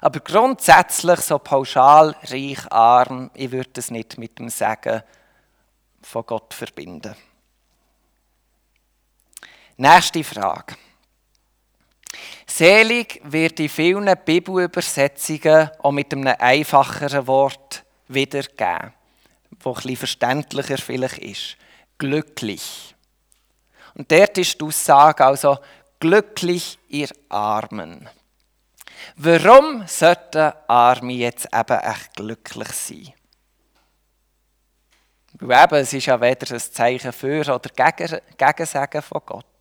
Aber 0.00 0.20
grundsätzlich 0.20 1.20
so 1.20 1.38
pauschal, 1.38 2.14
reich, 2.30 2.70
arm, 2.70 3.30
ich 3.34 3.50
würde 3.50 3.70
es 3.74 3.90
nicht 3.90 4.18
mit 4.18 4.38
dem 4.38 4.48
Sagen 4.48 5.02
von 6.02 6.24
Gott 6.26 6.54
verbinden. 6.54 7.16
Nächste 9.76 10.24
Frage. 10.24 10.74
Selig 12.46 13.20
wird 13.24 13.60
in 13.60 13.68
vielen 13.68 14.14
Bibelübersetzungen 14.24 15.70
auch 15.78 15.92
mit 15.92 16.12
einem 16.12 16.34
einfacheren 16.38 17.26
Wort 17.26 17.84
wiedergegeben 18.08 18.92
wo 19.62 19.74
ein 19.74 19.96
verständlicher 19.96 20.78
vielleicht 20.78 21.18
ist. 21.18 21.56
Glücklich. 21.98 22.94
Und 23.94 24.10
dort 24.12 24.36
ist 24.38 24.60
die 24.60 24.64
Aussage 24.64 25.24
also, 25.24 25.58
glücklich 25.98 26.78
ihr 26.88 27.08
Armen. 27.28 28.08
Warum 29.16 29.86
sollten 29.86 30.52
Arme 30.68 31.12
jetzt 31.12 31.48
eben 31.52 31.80
echt 31.80 32.14
glücklich 32.14 32.68
sein? 32.68 33.12
Weil 35.38 35.64
eben, 35.64 35.74
es 35.76 35.92
ist 35.92 36.06
ja 36.06 36.20
weder 36.20 36.54
ein 36.54 36.60
Zeichen 36.60 37.12
für 37.12 37.40
oder 37.40 37.70
gegen, 37.70 38.20
Gegensagen 38.36 39.02
von 39.02 39.20
Gott. 39.24 39.55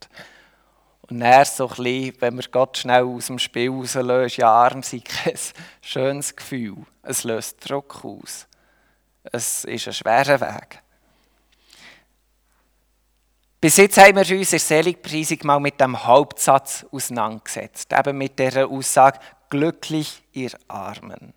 Und 1.10 1.22
er 1.22 1.46
so 1.46 1.68
ein 1.70 1.76
bisschen, 1.76 2.22
wenn 2.22 2.36
wir 2.38 2.48
Gott 2.50 2.78
schnell 2.78 3.04
aus 3.04 3.28
dem 3.28 3.38
Spiel 3.38 3.70
rauslösen, 3.70 4.42
ja, 4.42 4.50
arm 4.50 4.82
sind 4.82 5.06
kein 5.06 5.38
schönes 5.82 6.36
Gefühl. 6.36 6.78
Es 7.04 7.24
löst 7.24 7.70
Druck 7.70 8.04
aus. 8.04 8.48
Es 9.24 9.66
ist 9.66 9.88
ein 9.88 9.94
schwerer 9.94 10.42
Weg. 10.42 10.82
Bis 13.62 13.78
jetzt 13.78 13.98
haben 13.98 14.16
wir 14.16 14.38
uns 14.38 14.54
in 14.54 14.60
Seligpreisung 14.60 15.40
mal 15.44 15.60
mit 15.60 15.80
dem 15.80 16.04
Hauptsatz 16.04 16.86
auseinandergesetzt. 16.92 17.92
Eben 17.94 18.18
mit 18.18 18.38
der 18.38 18.68
Aussage, 18.68 19.20
glücklich 19.50 20.24
ihr 20.34 20.52
Armen. 20.68 21.34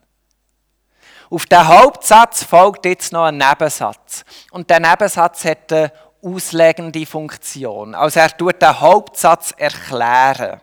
Auf 1.30 1.46
den 1.46 1.66
Hauptsatz 1.66 2.42
folgt 2.42 2.86
jetzt 2.86 3.12
noch 3.12 3.24
ein 3.24 3.36
Nebensatz. 3.36 4.24
Und 4.50 4.70
der 4.70 4.80
Nebensatz 4.80 5.44
hat 5.44 5.72
eine 5.72 5.92
auslegende 6.22 7.06
Funktion. 7.06 7.94
Also 7.94 8.20
er 8.20 8.36
tut 8.36 8.60
den 8.60 8.80
Hauptsatz 8.80 9.52
erklären. 9.56 10.60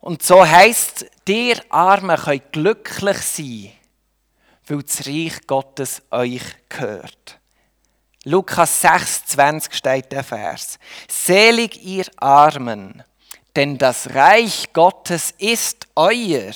Und 0.00 0.22
so 0.22 0.44
heißt, 0.44 1.06
dir 1.28 1.60
Armen 1.68 2.16
könnt 2.16 2.52
glücklich 2.52 3.18
sein, 3.18 3.72
weil 4.66 4.82
das 4.82 5.06
Reich 5.06 5.46
Gottes 5.46 6.02
euch 6.10 6.42
gehört. 6.68 7.38
Lukas 8.24 8.80
6, 8.80 9.26
20 9.26 9.74
steht 9.74 10.12
der 10.12 10.24
Vers. 10.24 10.78
Selig 11.08 11.82
ihr 11.84 12.06
Armen, 12.16 13.02
denn 13.54 13.78
das 13.78 14.14
Reich 14.14 14.72
Gottes 14.72 15.34
ist 15.38 15.86
euer. 15.94 16.52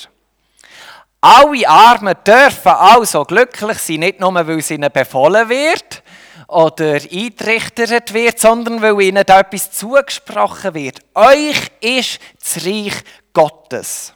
Alle 1.21 1.67
Armen 1.67 2.15
dürfen 2.25 2.71
also 2.71 3.23
glücklich 3.23 3.79
sein, 3.79 3.99
nicht 4.01 4.19
nur, 4.19 4.33
weil 4.33 4.59
es 4.59 4.71
ihnen 4.71 4.91
befohlen 4.91 5.49
wird 5.49 6.03
oder 6.47 6.93
eintrichtert 6.93 8.13
wird, 8.13 8.39
sondern 8.39 8.81
weil 8.81 9.01
ihnen 9.01 9.23
da 9.25 9.41
etwas 9.41 9.71
zugesprochen 9.71 10.73
wird. 10.73 10.99
Euch 11.13 11.71
ist 11.81 12.19
das 12.39 12.65
Reich 12.65 12.93
Gottes. 13.33 14.13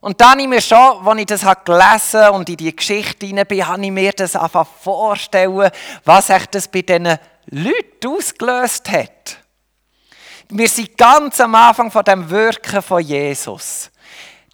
Und 0.00 0.20
dann 0.20 0.32
habe 0.32 0.42
ich 0.42 0.48
mir 0.48 0.60
schon, 0.60 1.06
als 1.06 1.18
ich 1.18 1.26
das 1.26 1.40
gelesen 1.64 2.20
habe 2.20 2.36
und 2.36 2.48
in 2.48 2.56
die 2.56 2.76
Geschichte 2.76 3.26
hinein 3.26 3.46
bin, 3.46 3.66
habe 3.66 3.84
ich 3.84 3.90
mir 3.90 4.12
das 4.12 4.36
einfach 4.36 4.66
vorstellen, 4.66 5.70
was 6.04 6.30
echt 6.30 6.54
das 6.54 6.68
bei 6.68 6.82
diesen 6.82 7.18
Leuten 7.46 8.06
ausgelöst 8.06 8.88
hat. 8.90 9.38
Wir 10.48 10.68
sind 10.68 10.96
ganz 10.96 11.40
am 11.40 11.54
Anfang 11.56 11.90
von 11.90 12.04
dem 12.04 12.30
Wirken 12.30 12.82
von 12.82 13.02
Jesus. 13.02 13.90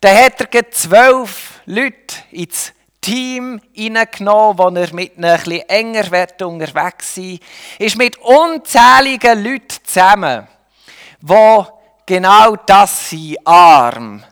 Da 0.00 0.08
hat 0.08 0.54
er 0.54 0.70
zwölf 0.70 1.60
Leute 1.66 2.16
ins 2.30 2.72
Team 3.02 3.60
hineingenommen, 3.74 4.58
wo 4.58 4.68
er 4.68 4.94
mit 4.94 5.18
einem 5.18 5.24
etwas 5.24 5.58
enger 5.68 6.04
unterwegs 6.46 7.18
war. 7.18 7.38
ist 7.78 7.96
mit 7.98 8.16
unzähligen 8.18 9.44
Leuten 9.44 9.84
zusammen, 9.84 10.48
die 11.20 11.64
genau 12.06 12.56
das 12.64 13.10
sind, 13.10 13.46
arm, 13.46 14.24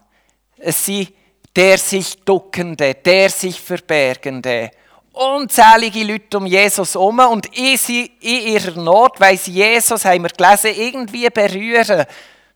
es 0.57 0.87
sind 0.87 1.13
der 1.55 1.79
sich 1.79 2.17
Duckende, 2.25 2.95
der 2.95 3.29
sich 3.29 3.61
Verbergende. 3.61 4.71
Unzählige 5.13 6.05
Leute 6.05 6.39
um 6.39 6.47
Jesus 6.47 6.95
herum 6.95 7.19
und 7.19 7.47
in 7.47 8.09
ihrer 8.21 8.81
Not, 8.81 9.19
weil 9.19 9.37
sie 9.37 9.53
Jesus, 9.53 10.05
haben 10.05 10.23
wir 10.23 10.31
gelesen, 10.31 10.81
irgendwie 10.81 11.29
berühren. 11.29 12.07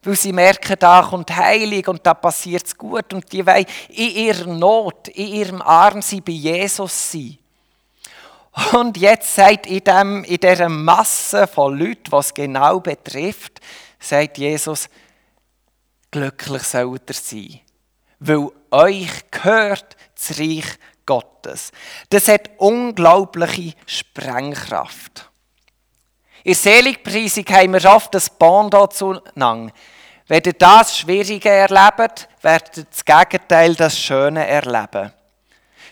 Weil 0.04 0.16
sie 0.16 0.32
merken, 0.32 0.76
da 0.78 1.02
kommt 1.02 1.34
Heilig 1.34 1.88
und 1.88 2.06
da 2.06 2.14
passiert 2.14 2.66
es 2.66 2.76
gut. 2.76 3.12
Und 3.12 3.32
die 3.32 3.46
wollen 3.46 3.66
in 3.88 4.10
ihrer 4.10 4.46
Not, 4.46 5.08
in 5.08 5.28
ihrem 5.28 5.62
Arm 5.62 6.02
sein, 6.02 6.22
bei 6.22 6.32
Jesus 6.32 7.12
sein. 7.12 7.38
Und 8.72 8.96
jetzt 8.96 9.34
sagt 9.34 9.66
in, 9.66 9.82
dem, 9.82 10.24
in 10.24 10.38
dieser 10.38 10.68
Masse 10.68 11.46
von 11.46 11.76
Leuten, 11.76 12.10
was 12.12 12.32
genau 12.32 12.78
betrifft, 12.80 13.60
sagt 13.98 14.38
Jesus, 14.38 14.88
glücklich 16.10 16.62
sollt 16.62 17.10
ihr 17.10 17.14
sein 17.14 17.60
weil 18.26 18.48
euch 18.70 19.30
gehört 19.30 19.96
das 20.14 20.38
Reich 20.38 20.78
Gottes. 21.06 21.72
Das 22.08 22.28
hat 22.28 22.50
unglaubliche 22.58 23.74
Sprengkraft. 23.86 25.30
In 26.44 26.54
Seligpreisung 26.54 27.46
haben 27.46 27.72
wir 27.72 27.90
oft 27.90 28.14
das 28.14 28.28
Bond 28.28 28.74
zueinander. 28.92 29.72
Wenn 30.28 30.42
ihr 30.44 30.52
das 30.52 30.98
Schwierige 30.98 31.48
erlebt, 31.48 32.28
werdet 32.42 32.76
ihr 32.76 32.84
das 32.84 33.02
Gegenteil, 33.02 33.74
das 33.74 33.98
Schöne 33.98 34.46
erleben. 34.46 35.10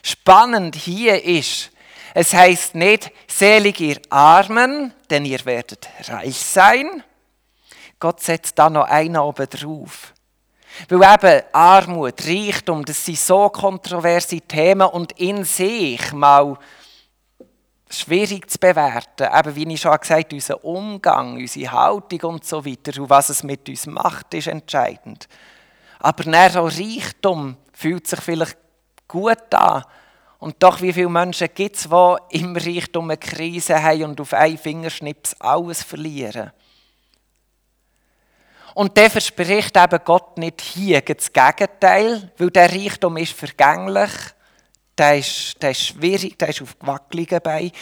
Spannend 0.03 0.77
hier 0.77 1.25
ist, 1.25 1.71
es 2.13 2.35
heißt 2.35 2.75
nicht, 2.75 3.11
selig 3.27 3.81
ihr 3.81 3.97
Armen, 4.11 4.93
denn 5.09 5.25
ihr 5.25 5.43
werdet 5.47 5.89
reich 6.09 6.39
sein. 6.39 7.03
Gott 7.99 8.21
setzt 8.21 8.59
da 8.59 8.69
noch 8.69 8.89
einen 8.89 9.17
oben 9.17 9.49
drauf. 9.49 10.13
Weil 10.91 11.15
eben 11.15 11.43
Armut, 11.53 12.27
Reichtum, 12.27 12.85
das 12.85 13.03
sind 13.03 13.19
so 13.19 13.49
kontroverse 13.49 14.41
Themen 14.43 14.89
und 14.89 15.13
in 15.13 15.45
sich 15.45 16.13
mal 16.13 16.59
schwierig 17.95 18.51
zu 18.51 18.59
bewerten. 18.59 19.29
Eben, 19.33 19.57
wie 19.57 19.73
ich 19.73 19.81
schon 19.81 19.97
gesagt 19.99 20.25
habe, 20.25 20.35
unser 20.35 20.65
Umgang, 20.65 21.37
unsere 21.37 21.73
Haltung 21.73 22.35
und 22.35 22.45
so 22.45 22.65
weiter 22.65 23.01
und 23.01 23.11
was 23.11 23.29
es 23.29 23.43
mit 23.43 23.69
uns 23.69 23.87
macht, 23.87 24.35
ist 24.35 24.49
entscheidend. 24.49 25.29
Aber 25.99 26.25
dann 26.25 26.35
auch 26.57 26.71
Reichtum 26.71 27.57
fühlt 27.73 28.07
sich 28.07 28.21
vielleicht 28.21 28.57
gut 29.07 29.55
an. 29.55 29.85
Und 30.39 30.61
doch, 30.61 30.81
wie 30.81 30.93
viele 30.93 31.09
Menschen 31.09 31.49
gibt 31.55 31.77
es, 31.77 31.89
die 31.89 32.39
im 32.41 32.57
Reichtum 32.57 33.05
eine 33.05 33.17
Krise 33.17 33.81
haben 33.81 34.05
und 34.05 34.21
auf 34.21 34.33
einen 34.33 34.59
Fingerschnips 34.59 35.35
alles 35.39 35.85
verlieren? 35.85 36.51
Und 38.75 38.97
der 38.97 39.11
verspricht 39.11 39.77
eben 39.77 40.01
Gott 40.05 40.39
nicht 40.39 40.61
hier 40.63 41.01
das 41.03 41.33
Gegenteil, 41.33 42.33
weil 42.39 42.51
der 42.51 42.73
Reichtum 42.73 43.19
ist 43.19 43.35
vergänglich, 43.35 44.11
der 44.99 45.19
ist, 45.19 45.63
der 45.63 45.71
ist 45.71 45.87
schwierig, 45.87 46.39
der 46.39 46.49
ist 46.49 46.63
auf 46.63 46.79
gewackeligen 46.79 47.41
Beinen. 47.41 47.73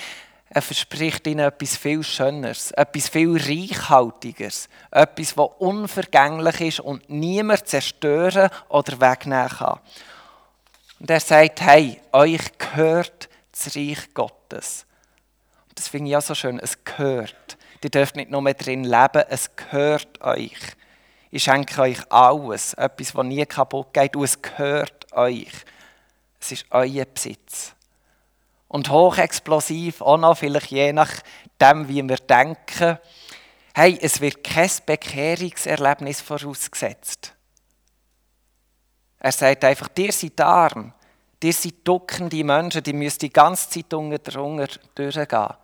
Er 0.52 0.62
verspricht 0.62 1.26
ihnen 1.28 1.46
etwas 1.46 1.76
viel 1.76 2.02
Schöneres, 2.02 2.72
etwas 2.72 3.08
viel 3.08 3.36
Reichhaltigeres, 3.36 4.68
etwas, 4.90 5.34
das 5.34 5.48
unvergänglich 5.58 6.60
ist 6.60 6.80
und 6.80 7.08
niemand 7.08 7.68
zerstören 7.68 8.50
oder 8.68 9.00
wegnehmen 9.00 9.48
kann. 9.48 9.78
Und 10.98 11.08
er 11.08 11.20
sagt, 11.20 11.60
hey, 11.60 12.00
euch 12.12 12.58
gehört 12.58 13.28
das 13.52 13.76
Reich 13.76 14.12
Gottes. 14.12 14.86
Und 15.68 15.78
das 15.78 15.88
finde 15.88 16.10
ich 16.10 16.16
auch 16.16 16.22
so 16.22 16.34
schön, 16.34 16.58
es 16.58 16.82
gehört. 16.84 17.56
Ihr 17.82 17.90
dürft 17.90 18.16
nicht 18.16 18.30
nur 18.30 18.42
mehr 18.42 18.54
drin 18.54 18.84
leben, 18.84 19.24
es 19.28 19.54
gehört 19.54 20.20
euch. 20.20 20.58
Ich 21.30 21.44
schenke 21.44 21.80
euch 21.80 21.98
alles, 22.10 22.74
etwas, 22.74 23.12
das 23.12 23.24
nie 23.24 23.46
kaputt 23.46 23.94
geht, 23.94 24.16
und 24.16 24.24
es 24.24 24.42
gehört 24.42 25.12
euch. 25.12 25.52
Es 26.40 26.52
ist 26.52 26.66
euer 26.70 27.04
Besitz. 27.04 27.74
Und 28.68 28.88
hochexplosiv 28.88 30.00
auch 30.00 30.16
noch, 30.16 30.38
vielleicht 30.38 30.70
je 30.70 30.92
nachdem, 30.92 31.88
wie 31.88 32.08
wir 32.08 32.16
denken, 32.16 32.98
hey, 33.74 33.98
es 34.00 34.20
wird 34.20 34.44
kein 34.44 34.70
Bekehrungserlebnis 34.86 36.20
vorausgesetzt. 36.20 37.34
Er 39.18 39.32
sagt 39.32 39.64
einfach, 39.64 39.88
dir 39.88 40.12
seid 40.12 40.40
arm, 40.40 40.94
dir 41.42 41.52
seid 41.52 41.74
duckende 41.84 42.42
Menschen, 42.42 42.82
die 42.82 42.92
müsst 42.92 43.22
die 43.22 43.32
ganze 43.32 43.68
Zeit 43.68 43.92
unter 43.92 44.32
durchgehen. 44.94 45.54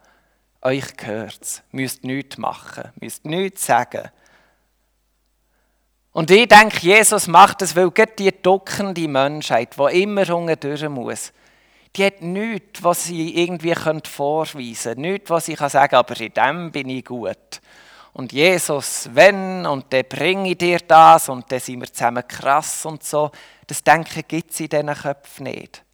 Euch 0.63 0.97
gehört 0.97 1.39
es, 1.43 1.63
müsst 1.71 2.05
nichts 2.05 2.39
machen, 2.39 2.93
müsst 3.01 3.25
nichts 3.25 3.67
sagen. 3.67 4.11
Und 6.17 6.31
ich 6.31 6.49
denke, 6.49 6.79
Jesus 6.81 7.27
macht 7.27 7.61
es, 7.61 7.77
weil 7.77 7.91
gerade 7.91 8.15
die 8.19 8.33
duckende 8.41 9.07
Menschheit, 9.07 9.77
die 9.79 10.03
immer 10.03 10.25
durch 10.25 10.89
muss, 10.89 11.31
die 11.95 12.07
hat 12.07 12.23
nichts, 12.23 12.83
was 12.83 13.05
sie 13.05 13.37
irgendwie 13.37 13.75
vorweisen 13.75 14.95
könnte. 14.95 15.01
Nichts, 15.03 15.29
was 15.29 15.45
sie 15.45 15.57
sagen 15.57 15.91
kann, 15.91 15.99
aber 15.99 16.19
in 16.19 16.33
dem 16.33 16.73
bin 16.73 16.89
ich 16.89 17.05
gut. 17.05 17.61
Und 18.15 18.33
Jesus, 18.33 19.11
wenn, 19.13 19.67
und 19.67 19.93
dann 19.93 20.05
bringe 20.09 20.49
ich 20.49 20.57
dir 20.57 20.79
das, 20.79 21.29
und 21.29 21.53
dann 21.53 21.61
sind 21.61 21.81
wir 21.81 21.93
zusammen 21.93 22.27
krass 22.27 22.87
und 22.87 23.05
so. 23.05 23.31
Das 23.67 23.85
Denken 23.85 24.23
gibt 24.27 24.53
es 24.53 24.61
in 24.61 24.71
diesen 24.71 24.95
Köpfen 24.95 25.45
nicht. 25.45 25.85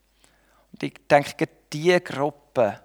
Und 0.70 0.84
ich 0.84 0.94
denke, 1.10 1.48
diese 1.72 2.00
Gruppe, 2.00 2.78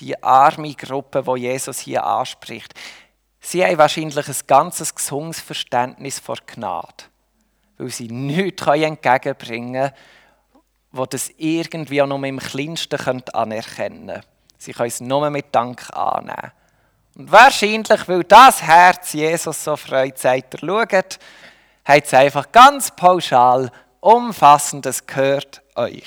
die 0.00 0.20
arme 0.20 0.74
Gruppe, 0.74 1.22
die 1.22 1.40
Jesus 1.40 1.78
hier 1.78 2.04
anspricht, 2.04 2.74
Sie 3.40 3.64
haben 3.64 3.78
wahrscheinlich 3.78 4.28
ein 4.28 4.34
ganzes 4.46 4.94
gesundes 4.94 5.40
Verständnis 5.40 6.18
vor 6.18 6.36
Gnade, 6.46 7.04
weil 7.78 7.90
sie 7.90 8.08
nichts 8.08 8.66
entgegenbringen 8.66 9.72
können, 9.72 9.94
wo 10.90 11.06
das 11.06 11.30
irgendwie 11.36 12.02
auch 12.02 12.06
nur 12.06 12.22
im 12.24 12.38
Kleinsten 12.38 13.22
anerkennen 13.32 14.06
können. 14.06 14.22
Sie 14.58 14.72
können 14.72 14.88
es 14.88 15.00
nur 15.00 15.30
mit 15.30 15.54
Dank 15.54 15.88
annehmen. 15.96 16.52
Und 17.14 17.30
wahrscheinlich, 17.30 18.08
weil 18.08 18.24
das 18.24 18.62
Herz 18.62 19.12
Jesus 19.12 19.62
so 19.64 19.76
freut, 19.76 20.18
sagt 20.18 20.54
er, 20.54 20.60
schaut, 20.60 21.18
hat 21.84 22.04
es 22.04 22.14
einfach 22.14 22.50
ganz 22.52 22.90
pauschal, 22.94 23.70
umfassend, 24.00 24.86
es 24.86 25.06
gehört 25.06 25.62
euch. 25.74 26.04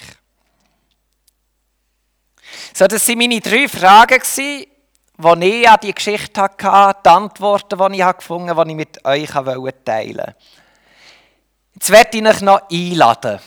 So, 2.74 2.88
das 2.88 3.08
waren 3.08 3.18
meine 3.18 3.40
drei 3.40 3.68
Fragen 3.68 4.22
als 5.24 5.44
ich 5.44 5.70
an 5.70 5.78
die 5.82 5.94
Geschichte 5.94 6.42
hatte, 6.42 7.00
die 7.06 7.10
Antworten, 7.10 7.94
die 7.94 8.00
ich 8.00 8.18
gefunden 8.18 8.50
habe, 8.50 8.66
die 8.66 8.72
ich 8.72 8.78
mit 8.78 9.06
euch 9.06 9.30
teilen 9.30 10.18
wollte. 10.18 10.36
Jetzt 11.74 11.90
werde 11.90 12.18
ich 12.18 12.26
euch 12.26 12.42
noch 12.42 12.70
einladen. 12.70 13.40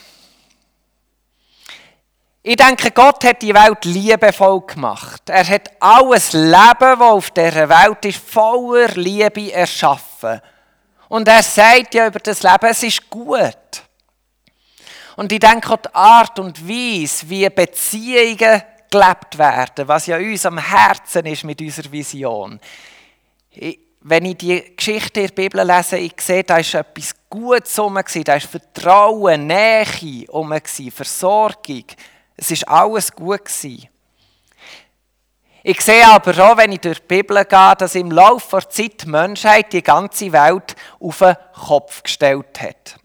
Ich 2.46 2.56
denke, 2.56 2.90
Gott 2.90 3.24
hat 3.24 3.40
die 3.40 3.54
Welt 3.54 3.86
liebevoll 3.86 4.60
gemacht. 4.66 5.22
Er 5.30 5.48
hat 5.48 5.70
alles 5.80 6.34
Leben, 6.34 6.52
das 6.78 7.00
auf 7.00 7.30
dieser 7.30 7.68
Welt 7.68 8.04
ist, 8.04 8.18
voller 8.18 8.88
Liebe 8.88 9.50
erschaffen. 9.50 10.42
Und 11.08 11.26
er 11.26 11.42
sagt 11.42 11.94
ja 11.94 12.06
über 12.06 12.18
das 12.18 12.42
Leben, 12.42 12.66
es 12.66 12.82
ist 12.82 13.08
gut. 13.08 13.56
Und 15.16 15.32
ich 15.32 15.40
denke 15.40 15.72
auch 15.72 15.76
die 15.78 15.94
Art 15.94 16.38
und 16.38 16.68
Weise, 16.68 17.30
wie 17.30 17.48
Beziehungen 17.48 18.62
gelebt 18.94 19.38
werden, 19.38 19.88
was 19.88 20.06
ja 20.06 20.16
uns 20.16 20.46
am 20.46 20.58
Herzen 20.58 21.26
ist 21.26 21.44
mit 21.44 21.60
unserer 21.60 21.90
Vision. 21.90 22.60
wenn 24.06 24.24
ich 24.26 24.36
die 24.36 24.76
Geschichte 24.76 25.22
der 25.22 25.28
Bibel 25.28 25.66
lese, 25.66 25.96
ich 25.96 26.20
sehe, 26.20 26.44
da 26.44 26.58
ist 26.58 26.74
etwas 26.74 27.14
Gutes 27.30 27.76
herum, 27.76 27.98
da 28.24 28.34
ist 28.34 28.46
Vertrauen, 28.46 29.46
Nähe 29.46 29.84
herum, 29.84 30.54
Versorgung. 30.92 31.84
Es 32.36 32.50
ist 32.50 32.68
alles 32.68 33.12
gut 33.12 33.48
Ich 35.62 35.80
sehe 35.80 36.06
aber 36.06 36.52
auch, 36.52 36.58
wenn 36.58 36.72
ich 36.72 36.80
durch 36.80 37.00
die 37.00 37.06
Bibel 37.06 37.42
gehe, 37.44 37.74
dass 37.78 37.94
im 37.94 38.10
Laufe 38.10 38.58
der 38.58 38.68
Zeit 38.68 39.02
die 39.02 39.08
Menschheit 39.08 39.72
die 39.72 39.82
ganze 39.82 40.30
Welt 40.30 40.76
auf 41.00 41.18
den 41.20 41.36
Kopf 41.54 42.02
gestellt 42.02 42.60
hat. 42.60 42.96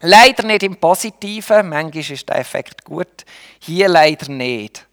Leider 0.00 0.42
nicht 0.42 0.64
im 0.64 0.76
Positiven, 0.76 1.68
manchmal 1.68 2.10
ist 2.10 2.28
der 2.28 2.38
Effekt 2.38 2.84
gut, 2.84 3.24
hier 3.60 3.88
leider 3.88 4.30
nicht. 4.30 4.85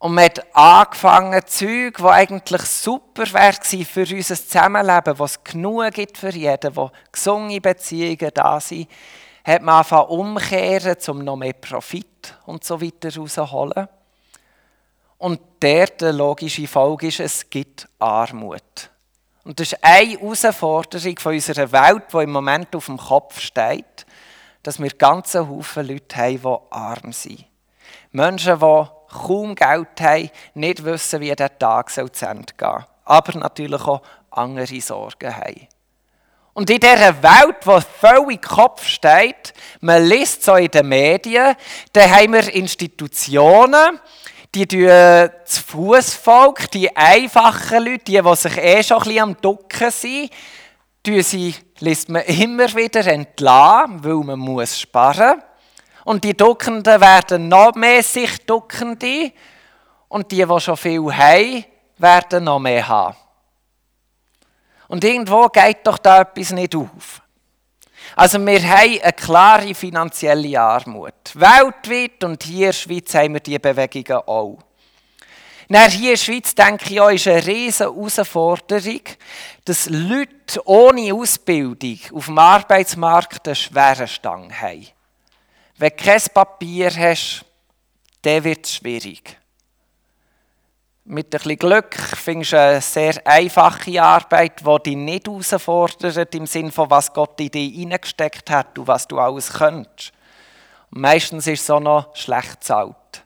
Und 0.00 0.14
man 0.14 0.24
hat 0.24 0.56
angefangen, 0.56 1.42
Zeug, 1.46 1.98
die 1.98 2.04
eigentlich 2.04 2.62
super 2.62 3.24
wäre 3.34 3.84
für 3.84 4.14
unser 4.14 4.34
Zusammenleben, 4.34 5.18
wo 5.18 5.24
es 5.26 5.44
genug 5.44 5.92
gibt 5.92 6.16
für 6.16 6.30
jeden, 6.30 6.74
wo 6.74 6.90
gesunde 7.12 7.60
Beziehungen 7.60 8.30
da 8.32 8.58
sind, 8.60 8.88
hat 9.44 9.60
man 9.60 9.74
angefangen 9.74 10.08
umkehren, 10.08 10.96
um 11.08 11.18
noch 11.18 11.36
mehr 11.36 11.52
Profit 11.52 12.34
und 12.46 12.64
so 12.64 12.80
weiter 12.80 13.14
rauszuholen. 13.14 13.88
Und 15.18 15.38
der 15.60 15.88
die 15.88 16.06
logische 16.06 16.66
Folge 16.66 17.08
ist, 17.08 17.20
es 17.20 17.50
gibt 17.50 17.86
Armut. 17.98 18.90
Und 19.44 19.60
das 19.60 19.72
ist 19.72 19.84
eine 19.84 20.18
Herausforderung 20.18 21.18
von 21.18 21.34
unserer 21.34 21.70
Welt, 21.72 22.04
die 22.10 22.22
im 22.22 22.32
Moment 22.32 22.74
auf 22.74 22.86
dem 22.86 22.96
Kopf 22.96 23.38
steht, 23.38 24.06
dass 24.62 24.80
wir 24.80 24.90
ganze 24.92 25.46
Haufen 25.46 25.86
Leute 25.86 26.16
haben, 26.16 26.40
die 26.40 26.74
arm 26.74 27.12
sind. 27.12 27.44
Menschen, 28.12 28.58
die 28.58 28.84
kaum 29.10 29.54
Geld 29.54 30.00
haben, 30.00 30.30
nicht 30.54 30.84
wissen, 30.84 31.20
wie 31.20 31.34
der 31.34 31.58
Tag 31.58 31.90
zu 31.90 32.00
Ende 32.00 32.54
gehen 32.56 32.84
aber 33.10 33.36
natürlich 33.38 33.82
auch 33.82 34.02
andere 34.30 34.80
Sorgen 34.80 35.36
haben. 35.36 35.66
Und 36.52 36.70
in 36.70 36.78
dieser 36.78 37.22
Welt, 37.22 37.56
die 37.64 37.80
völlig 37.98 38.42
Kopf 38.42 38.84
steht, 38.84 39.52
man 39.80 40.04
liest 40.04 40.44
so 40.44 40.54
in 40.54 40.70
den 40.70 40.88
Medien, 40.88 41.54
da 41.92 42.08
haben 42.08 42.32
wir 42.32 42.52
Institutionen, 42.54 43.98
die 44.54 44.66
das 44.66 45.58
Fußvolk, 45.58 46.70
die 46.70 46.94
einfachen 46.96 47.84
Leute, 47.84 48.04
die, 48.04 48.20
die 48.20 48.36
sich 48.36 48.56
eh 48.58 48.82
schon 48.82 48.98
ein 48.98 49.04
bisschen 49.04 49.22
am 49.22 49.40
Ducken 49.40 49.90
sind, 49.90 50.30
die 51.06 51.22
sie, 51.22 51.54
liest 51.78 52.08
man 52.08 52.22
immer 52.22 52.72
wieder 52.74 53.06
entlassen, 53.06 54.04
weil 54.04 54.14
man 54.24 54.38
muss 54.38 54.78
sparen 54.78 55.38
muss. 55.38 55.49
Und 56.04 56.24
die 56.24 56.36
Duckenden 56.36 57.00
werden 57.00 57.48
noch 57.48 57.74
mehr 57.74 58.02
sich 58.02 58.44
Duckende. 58.46 59.32
Und 60.08 60.32
die, 60.32 60.44
die 60.44 60.60
schon 60.60 60.76
viel 60.76 61.16
haben, 61.16 61.64
werden 61.98 62.44
noch 62.44 62.58
mehr 62.58 62.86
haben. 62.86 63.16
Und 64.88 65.04
irgendwo 65.04 65.48
geht 65.48 65.86
doch 65.86 65.98
da 65.98 66.22
etwas 66.22 66.50
nicht 66.50 66.74
auf. 66.74 67.22
Also 68.16 68.44
wir 68.44 68.60
haben 68.60 69.00
eine 69.00 69.12
klare 69.12 69.74
finanzielle 69.74 70.60
Armut. 70.60 71.14
Weltweit 71.34 72.24
und 72.24 72.42
hier 72.42 72.56
in 72.56 72.66
der 72.66 72.72
Schweiz 72.72 73.14
haben 73.14 73.34
wir 73.34 73.40
diese 73.40 73.60
Bewegungen 73.60 74.22
auch. 74.26 74.58
Hier 75.68 75.86
in 75.86 76.02
der 76.02 76.16
Schweiz, 76.16 76.54
denke 76.54 76.92
ich, 76.92 77.00
auch, 77.00 77.10
ist 77.10 77.28
eine 77.28 77.46
riesige 77.46 77.90
Herausforderung, 77.90 79.02
dass 79.64 79.88
Leute 79.88 80.60
ohne 80.64 81.14
Ausbildung 81.14 81.98
auf 82.12 82.26
dem 82.26 82.38
Arbeitsmarkt 82.38 83.46
einen 83.46 83.54
schweren 83.54 84.08
Stang 84.08 84.52
haben. 84.52 84.88
Wenn 85.80 85.96
du 85.96 86.04
kein 86.04 86.20
Papier 86.34 86.94
hast, 86.94 87.42
dann 88.20 88.44
wird 88.44 88.66
es 88.66 88.74
schwierig. 88.74 89.38
Mit 91.06 91.28
ein 91.28 91.30
bisschen 91.30 91.56
Glück 91.56 91.94
findest 91.94 92.52
du 92.52 92.60
eine 92.60 92.80
sehr 92.82 93.26
einfache 93.26 94.02
Arbeit, 94.02 94.60
die 94.60 94.82
dich 94.82 94.96
nicht 94.96 95.26
herausfordert, 95.26 96.34
im 96.34 96.46
Sinne 96.46 96.70
von, 96.70 96.90
was 96.90 97.10
Gott 97.14 97.40
in 97.40 97.50
dich 97.50 97.74
hineingesteckt 97.76 98.50
hat 98.50 98.78
und 98.78 98.88
was 98.88 99.08
du 99.08 99.18
alles 99.18 99.54
könntest. 99.54 100.12
Und 100.90 101.00
meistens 101.00 101.46
ist 101.46 101.62
es 101.62 101.70
auch 101.70 101.80
noch 101.80 102.14
schlecht 102.14 102.62
zahlt. 102.62 103.24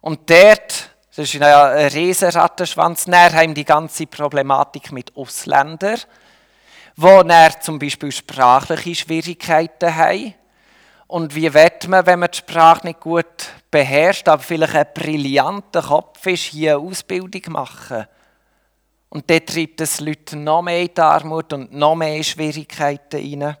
Und 0.00 0.30
dort, 0.30 0.90
das 1.14 1.34
ist 1.34 1.42
ein 1.42 1.88
riesen 1.88 2.30
Rattenschwanz, 2.30 3.06
näher 3.06 3.34
haben 3.34 3.52
die 3.52 3.66
ganze 3.66 4.06
Problematik 4.06 4.90
mit 4.90 5.14
Ausländern, 5.14 6.00
die 6.96 7.60
zum 7.60 7.78
Beispiel 7.78 8.10
sprachliche 8.10 8.94
Schwierigkeiten 8.94 9.94
haben 9.94 10.34
und 11.10 11.34
wie 11.34 11.52
wird 11.52 11.88
man, 11.88 12.06
wenn 12.06 12.20
man 12.20 12.30
die 12.30 12.38
Sprache 12.38 12.86
nicht 12.86 13.00
gut 13.00 13.26
beherrscht, 13.68 14.28
aber 14.28 14.40
vielleicht 14.40 14.76
ein 14.76 14.86
brillanter 14.94 15.82
Kopf 15.82 16.24
ist, 16.26 16.44
hier 16.44 16.76
eine 16.76 16.86
Ausbildung 16.86 17.42
machen? 17.48 18.06
Und 19.08 19.28
dort 19.28 19.48
treibt 19.48 19.80
es 19.80 19.98
Leute 19.98 20.36
noch 20.36 20.62
mehr 20.62 20.82
in 20.82 20.94
die 20.94 21.00
Armut 21.00 21.52
und 21.52 21.72
noch 21.74 21.96
mehr 21.96 22.22
Schwierigkeiten 22.22 23.42
rein. 23.42 23.56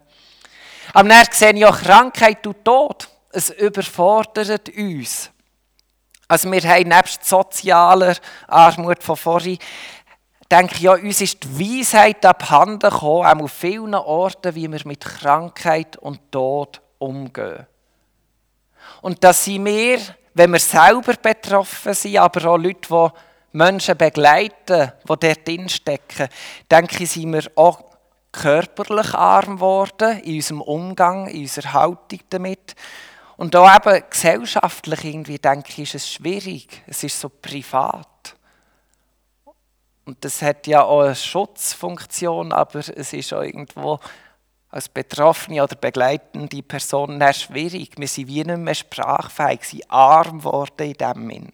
Aber 0.94 1.08
dann 1.08 1.26
sehe 1.32 1.52
ich 1.52 1.66
auch 1.66 1.76
Krankheit 1.76 2.46
und 2.46 2.64
Tod. 2.64 3.08
Es 3.32 3.50
überfordert 3.50 4.68
uns. 4.68 5.30
Also 6.28 6.52
wir 6.52 6.62
haben 6.62 6.88
nebst 6.88 7.24
sozialer 7.24 8.14
Armut 8.46 9.02
von 9.02 9.16
vorhin, 9.16 9.58
denke 10.48 10.76
ich, 10.76 10.82
ja, 10.82 10.92
uns 10.92 11.20
ist 11.20 11.42
die 11.42 11.80
Weisheit 11.80 12.24
abhanden 12.24 12.90
gekommen, 12.90 13.26
auch 13.26 13.42
auf 13.42 13.52
vielen 13.52 13.94
Orten, 13.96 14.54
wie 14.54 14.70
wir 14.70 14.82
mit 14.84 15.00
Krankheit 15.00 15.96
und 15.96 16.30
Tod 16.30 16.80
umgehen. 17.00 17.66
Und 19.02 19.22
dass 19.24 19.44
sie 19.44 19.62
wir, 19.64 19.98
wenn 20.34 20.52
wir 20.52 20.60
selber 20.60 21.14
betroffen 21.14 21.94
sind, 21.94 22.18
aber 22.18 22.50
auch 22.50 22.56
Leute, 22.56 22.88
die 22.88 23.08
Menschen 23.52 23.96
begleiten, 23.96 24.92
die 25.02 25.06
dort 25.06 25.48
drin 25.48 25.68
stecken, 25.68 26.28
denke 26.70 27.02
ich, 27.02 27.10
sind 27.10 27.32
wir 27.32 27.50
auch 27.56 27.84
körperlich 28.32 29.14
arm 29.14 29.56
geworden 29.56 30.20
in 30.20 30.36
unserem 30.36 30.60
Umgang, 30.60 31.26
in 31.26 31.42
unserer 31.42 31.72
Haltung 31.72 32.20
damit. 32.30 32.74
Und 33.36 33.56
auch 33.56 33.74
eben 33.74 34.04
gesellschaftlich 34.08 35.04
irgendwie, 35.04 35.38
denke 35.38 35.68
ich, 35.70 35.78
ist 35.80 35.94
es 35.94 36.12
schwierig. 36.12 36.82
Es 36.86 37.02
ist 37.02 37.18
so 37.18 37.28
privat. 37.28 38.36
Und 40.04 40.24
das 40.24 40.42
hat 40.42 40.66
ja 40.66 40.82
auch 40.82 41.02
eine 41.02 41.14
Schutzfunktion, 41.14 42.52
aber 42.52 42.80
es 42.80 43.12
ist 43.12 43.32
auch 43.32 43.42
irgendwo 43.42 43.98
als 44.70 44.88
betroffene 44.88 45.62
oder 45.62 45.74
begleitende 45.74 46.62
Person 46.62 47.20
schwierig. 47.32 47.92
Wir 47.96 48.08
sind 48.08 48.28
wie 48.28 48.44
nicht 48.44 48.58
mehr 48.58 48.74
sprachfähig, 48.74 49.64
sind 49.64 49.90
arm 49.90 50.38
geworden 50.38 50.86
in 50.86 50.92
dem 50.92 51.30
Sinn. 51.30 51.52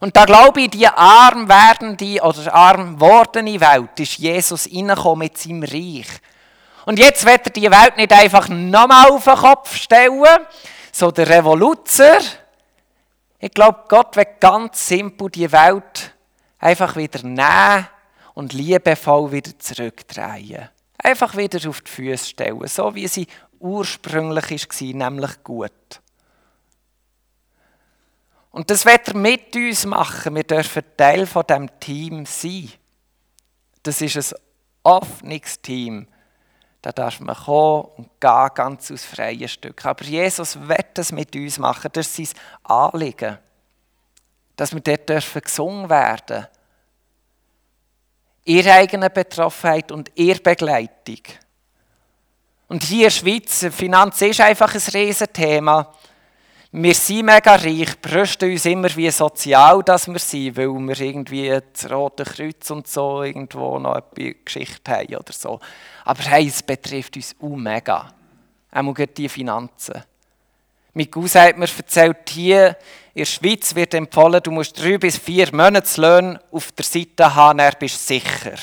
Und 0.00 0.16
da 0.16 0.24
glaube 0.24 0.62
ich, 0.62 0.70
die 0.70 0.88
arm 0.88 1.48
werdende 1.48 2.20
oder 2.22 2.52
arm 2.52 3.00
wordene 3.00 3.60
Welt 3.60 4.00
ist 4.00 4.18
Jesus 4.18 4.66
reingekommen 4.66 5.20
mit 5.20 5.38
seinem 5.38 5.62
Reich. 5.62 6.08
Und 6.84 6.98
jetzt 6.98 7.24
wird 7.24 7.46
er 7.46 7.52
die 7.52 7.70
Welt 7.70 7.96
nicht 7.96 8.12
einfach 8.12 8.48
nochmal 8.48 9.10
auf 9.10 9.24
den 9.24 9.36
Kopf 9.36 9.76
stellen, 9.76 10.46
so 10.90 11.10
der 11.12 11.28
Revoluzer. 11.28 12.18
Ich 13.38 13.52
glaube, 13.52 13.84
Gott 13.88 14.16
wird 14.16 14.40
ganz 14.40 14.86
simpel 14.88 15.30
die 15.30 15.50
Welt 15.52 16.12
einfach 16.58 16.96
wieder 16.96 17.22
nehmen 17.22 17.88
und 18.34 18.52
liebevoll 18.52 19.30
wieder 19.30 19.56
zurückdrehen. 19.58 20.68
Einfach 21.02 21.36
wieder 21.36 21.68
auf 21.68 21.80
die 21.80 21.90
Füße 21.90 22.28
stellen, 22.28 22.66
so 22.68 22.94
wie 22.94 23.08
sie 23.08 23.26
ursprünglich 23.58 24.50
war, 24.50 25.10
nämlich 25.10 25.42
gut. 25.42 26.00
Und 28.50 28.70
das 28.70 28.84
wird 28.84 29.08
er 29.08 29.16
mit 29.16 29.56
uns 29.56 29.86
machen. 29.86 30.34
Wir 30.36 30.44
dürfen 30.44 30.84
Teil 30.96 31.26
von 31.26 31.44
dem 31.48 31.80
Team 31.80 32.26
sein. 32.26 32.70
Das 33.82 34.00
ist 34.00 34.34
ein 34.34 34.40
offenes 34.82 35.60
Team. 35.60 36.06
Da 36.82 36.92
darf 36.92 37.18
man 37.20 37.34
kommen 37.34 37.88
und 37.96 38.20
gehen, 38.20 38.48
ganz 38.54 38.90
aus 38.90 39.04
freien 39.04 39.48
Stück. 39.48 39.84
Aber 39.86 40.04
Jesus 40.04 40.60
wird 40.68 40.98
das 40.98 41.12
mit 41.12 41.34
uns 41.34 41.58
machen. 41.58 41.90
Das 41.92 42.18
ist 42.18 42.36
sein 42.36 42.42
Anliegen. 42.64 43.38
Dass 44.56 44.74
wir 44.74 44.80
dort 44.80 45.44
gesungen 45.44 45.88
werden 45.88 46.26
dürfen 46.26 46.61
ihre 48.44 48.72
eigene 48.72 49.10
Betroffenheit 49.10 49.92
und 49.92 50.10
ihre 50.14 50.40
Begleitung. 50.40 51.20
Und 52.68 52.84
hier 52.84 52.98
in 52.98 53.04
der 53.04 53.10
Schweiz, 53.10 53.66
Finanz 53.70 54.22
ist 54.22 54.40
einfach 54.40 54.74
ein 54.74 54.80
Riesenthema. 54.94 55.92
Wir 56.74 56.94
sind 56.94 57.26
mega 57.26 57.54
reich, 57.54 58.00
brüsten 58.00 58.50
uns 58.50 58.64
immer, 58.64 58.88
wie 58.96 59.10
sozial 59.10 59.82
dass 59.82 60.08
wir 60.08 60.18
sind, 60.18 60.56
weil 60.56 60.68
wir 60.68 61.00
irgendwie 61.00 61.60
das 61.70 61.90
Rote 61.90 62.24
Kreuz 62.24 62.70
und 62.70 62.88
so 62.88 63.22
irgendwo 63.22 63.78
noch 63.78 64.00
eine 64.16 64.34
Geschichte 64.36 64.90
haben 64.90 65.16
oder 65.16 65.32
so. 65.34 65.60
Aber 66.06 66.22
hey, 66.22 66.48
es 66.48 66.62
betrifft 66.62 67.14
uns 67.16 67.36
auch 67.42 67.56
mega. 67.56 68.14
Auch 68.70 68.94
die 68.94 69.28
Finanzen. 69.28 70.02
Mein 70.94 71.10
Cousin 71.10 71.42
hat 71.42 71.58
mir 71.58 71.68
erzählt, 71.76 72.30
hier 72.30 72.76
in 73.14 73.20
der 73.20 73.26
Schweiz 73.26 73.74
wird 73.74 73.92
empfohlen, 73.94 74.42
du 74.42 74.50
musst 74.50 74.82
drei 74.82 74.96
bis 74.96 75.18
vier 75.18 75.54
Monatslöhne 75.54 76.40
auf 76.50 76.72
der 76.72 76.84
Seite 76.84 77.34
haben, 77.34 77.58
dann 77.58 77.74
bist 77.78 77.96
du 77.96 78.14
sicher. 78.14 78.56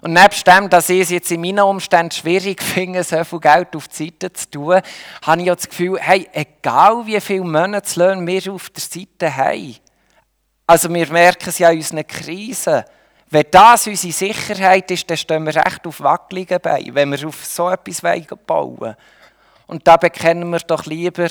Und 0.00 0.14
nebst 0.14 0.46
dem, 0.46 0.70
dass 0.70 0.88
ich 0.88 1.00
es 1.00 1.10
jetzt 1.10 1.30
in 1.30 1.40
meinen 1.40 1.60
Umständen 1.60 2.12
schwierig 2.12 2.62
finde, 2.62 3.02
so 3.04 3.22
viel 3.24 3.40
Geld 3.40 3.74
auf 3.74 3.88
die 3.88 4.04
Seite 4.04 4.32
zu 4.32 4.50
tun, 4.50 4.80
habe 5.22 5.42
ich 5.42 5.50
auch 5.50 5.56
das 5.56 5.68
Gefühl, 5.68 5.98
hey, 6.00 6.28
egal 6.32 7.04
wie 7.06 7.20
viele 7.20 7.44
Monatslöhne 7.44 8.26
wir 8.26 8.52
auf 8.52 8.70
der 8.70 8.82
Seite 8.82 9.36
haben, 9.36 9.76
also 10.66 10.92
wir 10.92 11.10
merken 11.10 11.48
es 11.48 11.58
ja 11.58 11.70
in 11.70 11.78
unseren 11.78 12.06
Krisen, 12.06 12.84
wenn 13.28 13.46
das 13.50 13.86
unsere 13.86 14.12
Sicherheit 14.12 14.90
ist, 14.90 15.10
dann 15.10 15.16
stehen 15.16 15.44
wir 15.44 15.54
recht 15.54 15.86
auf 15.86 16.00
wackeligen 16.00 16.60
Beinen, 16.60 16.94
wenn 16.94 17.10
wir 17.10 17.28
auf 17.28 17.44
so 17.44 17.68
etwas 17.70 18.00
bauen 18.00 18.80
wollen. 18.80 18.96
Und 19.66 19.86
da 19.86 19.96
bekennen 19.96 20.50
wir 20.50 20.58
doch 20.60 20.86
lieber, 20.86 21.28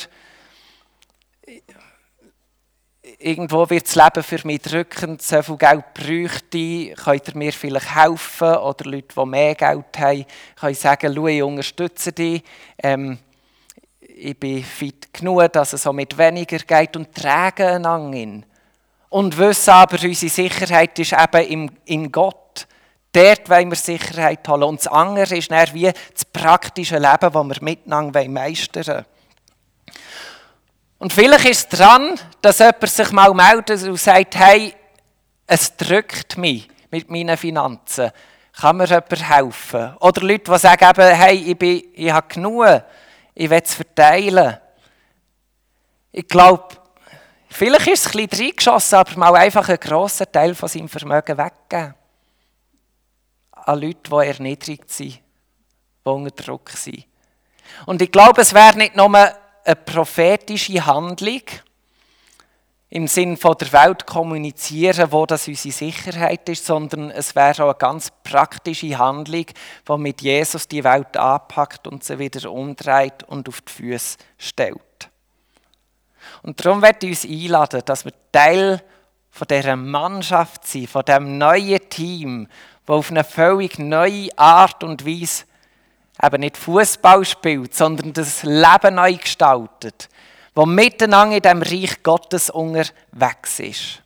irgendwo 3.17 3.69
wird 3.69 3.85
das 3.85 3.95
Leben 3.95 4.23
für 4.23 4.47
mich 4.47 4.61
drückend, 4.61 5.21
so 5.21 5.41
viel 5.41 5.57
Geld 5.57 5.93
bräuchte, 5.93 6.93
könnt 6.93 7.27
ihr 7.27 7.35
mir 7.37 7.53
vielleicht 7.53 7.95
helfen? 7.95 8.55
Oder 8.55 8.85
Leute, 8.85 9.15
die 9.15 9.25
mehr 9.25 9.55
Geld 9.55 9.97
haben, 9.97 10.25
können 10.55 10.75
sagen, 10.75 11.13
schau, 11.15 11.27
ich 11.27 11.43
unterstütze 11.43 12.11
dich. 12.11 12.43
Ähm, 12.77 13.17
ich 13.99 14.37
bin 14.37 14.63
fit 14.63 15.13
genug, 15.13 15.53
dass 15.53 15.73
es 15.73 15.83
so 15.83 15.93
mit 15.93 16.17
weniger 16.17 16.59
geht 16.59 16.95
und 16.97 17.13
tragen 17.15 17.67
einander 17.67 18.17
in. 18.17 18.45
Und 19.09 19.37
wissen 19.37 19.71
aber, 19.71 19.97
unsere 20.03 20.29
Sicherheit 20.29 20.97
ist 20.99 21.13
eben 21.13 21.47
in, 21.47 21.71
in 21.85 22.11
Gott. 22.11 22.67
Dort 23.11 23.49
wollen 23.49 23.71
wir 23.71 23.75
Sicherheit 23.75 24.47
holen. 24.47 24.63
Und 24.63 24.79
das 24.79 24.87
andere 24.87 25.37
ist 25.37 25.49
dann 25.49 25.73
wie 25.73 25.91
das 26.13 26.25
praktische 26.31 26.99
Leben, 26.99 27.17
das 27.21 27.33
wir 27.33 27.57
miteinander 27.61 28.27
meistern 28.27 28.85
wollen. 28.87 29.05
Und 30.99 31.13
vielleicht 31.13 31.45
ist 31.45 31.73
es 31.73 31.79
dran, 31.79 32.19
dass 32.41 32.59
jemand 32.59 32.89
sich 32.89 33.11
mal 33.11 33.33
meldet 33.33 33.83
und 33.83 33.99
sagt, 33.99 34.35
hey, 34.35 34.75
es 35.47 35.75
drückt 35.75 36.37
mich 36.37 36.69
mit 36.91 37.09
meinen 37.09 37.37
Finanzen. 37.37 38.11
Kann 38.59 38.77
mir 38.77 38.85
jemand 38.85 39.29
helfen? 39.29 39.95
Oder 40.01 40.21
Leute, 40.21 40.51
die 40.51 40.59
sagen, 40.59 40.89
eben, 40.89 41.15
hey, 41.15 41.35
ich, 41.37 41.57
bin, 41.57 41.83
ich 41.93 42.11
habe 42.11 42.27
genug, 42.27 42.65
ich 43.33 43.49
will 43.49 43.61
es 43.63 43.73
verteilen. 43.73 44.57
Ich 46.11 46.27
glaube, 46.27 46.67
vielleicht 47.47 47.87
ist 47.87 48.07
es 48.07 48.15
ein 48.15 48.27
bisschen 48.27 48.47
reingeschossen, 48.47 48.99
aber 48.99 49.17
mal 49.17 49.35
einfach 49.37 49.69
einen 49.69 49.79
grossen 49.79 50.27
Teil 50.29 50.53
von 50.53 50.67
seinem 50.67 50.89
Vermögen 50.89 51.37
weggeben 51.37 51.95
an 53.51 53.79
Leute, 53.79 54.09
die 54.09 54.27
erniedrigt 54.27 54.91
sind, 54.91 55.19
die 56.05 56.09
unter 56.09 56.43
Druck 56.43 56.71
sind. 56.71 57.05
Und 57.85 58.01
ich 58.01 58.11
glaube, 58.11 58.41
es 58.41 58.53
wäre 58.53 58.77
nicht 58.77 58.95
nur 58.95 59.09
eine 59.63 59.75
prophetische 59.75 60.85
Handlung, 60.85 61.41
im 62.91 63.07
Sinn 63.07 63.37
von 63.37 63.55
der 63.55 63.71
Welt 63.71 64.07
kommunizieren, 64.07 65.11
wo 65.11 65.27
das 65.27 65.47
unsere 65.47 65.73
Sicherheit 65.73 66.49
ist, 66.49 66.65
sondern 66.65 67.11
es 67.11 67.35
wäre 67.35 67.63
auch 67.63 67.69
eine 67.69 67.77
ganz 67.77 68.11
praktische 68.23 68.97
Handlung, 68.97 69.45
die 69.87 69.97
mit 69.97 70.21
Jesus 70.21 70.67
die 70.67 70.83
Welt 70.83 71.15
anpackt 71.15 71.85
und 71.87 72.03
sie 72.03 72.17
wieder 72.17 72.51
umdreht 72.51 73.23
und 73.27 73.47
auf 73.47 73.61
die 73.61 73.71
Füße 73.71 74.17
stellt. 74.39 74.79
Und 76.41 76.63
darum 76.65 76.81
werde 76.81 77.05
ich 77.07 77.11
uns 77.11 77.31
einladen, 77.31 77.81
dass 77.85 78.05
wir 78.05 78.13
Teil 78.31 78.81
von 79.29 79.47
dieser 79.47 79.75
Mannschaft 79.75 80.65
sind, 80.65 80.89
von 80.89 81.05
dem 81.05 81.37
neuen 81.37 81.89
Team, 81.89 82.47
der 82.87 82.95
auf 82.95 83.11
eine 83.11 83.23
völlig 83.23 83.77
neue 83.77 84.29
Art 84.35 84.83
und 84.83 85.05
Weise 85.05 85.45
eben 86.21 86.41
nicht 86.41 86.57
Fußball 86.57 87.23
spielt, 87.25 87.75
sondern 87.75 88.13
das 88.13 88.43
Leben 88.43 88.95
neu 88.95 89.15
gestaltet, 89.15 90.09
wo 90.55 90.65
miteinander 90.65 91.37
in 91.37 91.41
dem 91.41 91.61
Reich 91.61 92.03
Gottes 92.03 92.49
unterwegs 92.49 93.59
ist. 93.59 94.03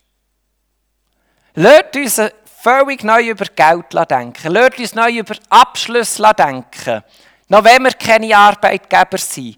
Lasst 1.55 1.95
uns 1.95 2.21
völlig 2.61 3.03
neu 3.03 3.29
über 3.29 3.45
Geld 3.45 4.09
denken. 4.09 4.51
Lasst 4.51 4.79
uns 4.79 4.95
neu 4.95 5.11
über 5.11 5.35
Abschlüsse 5.49 6.31
denken. 6.37 7.03
Noch 7.49 7.63
wenn 7.63 7.83
wir 7.83 7.91
keine 7.91 8.35
Arbeitgeber 8.35 9.17
sind. 9.17 9.57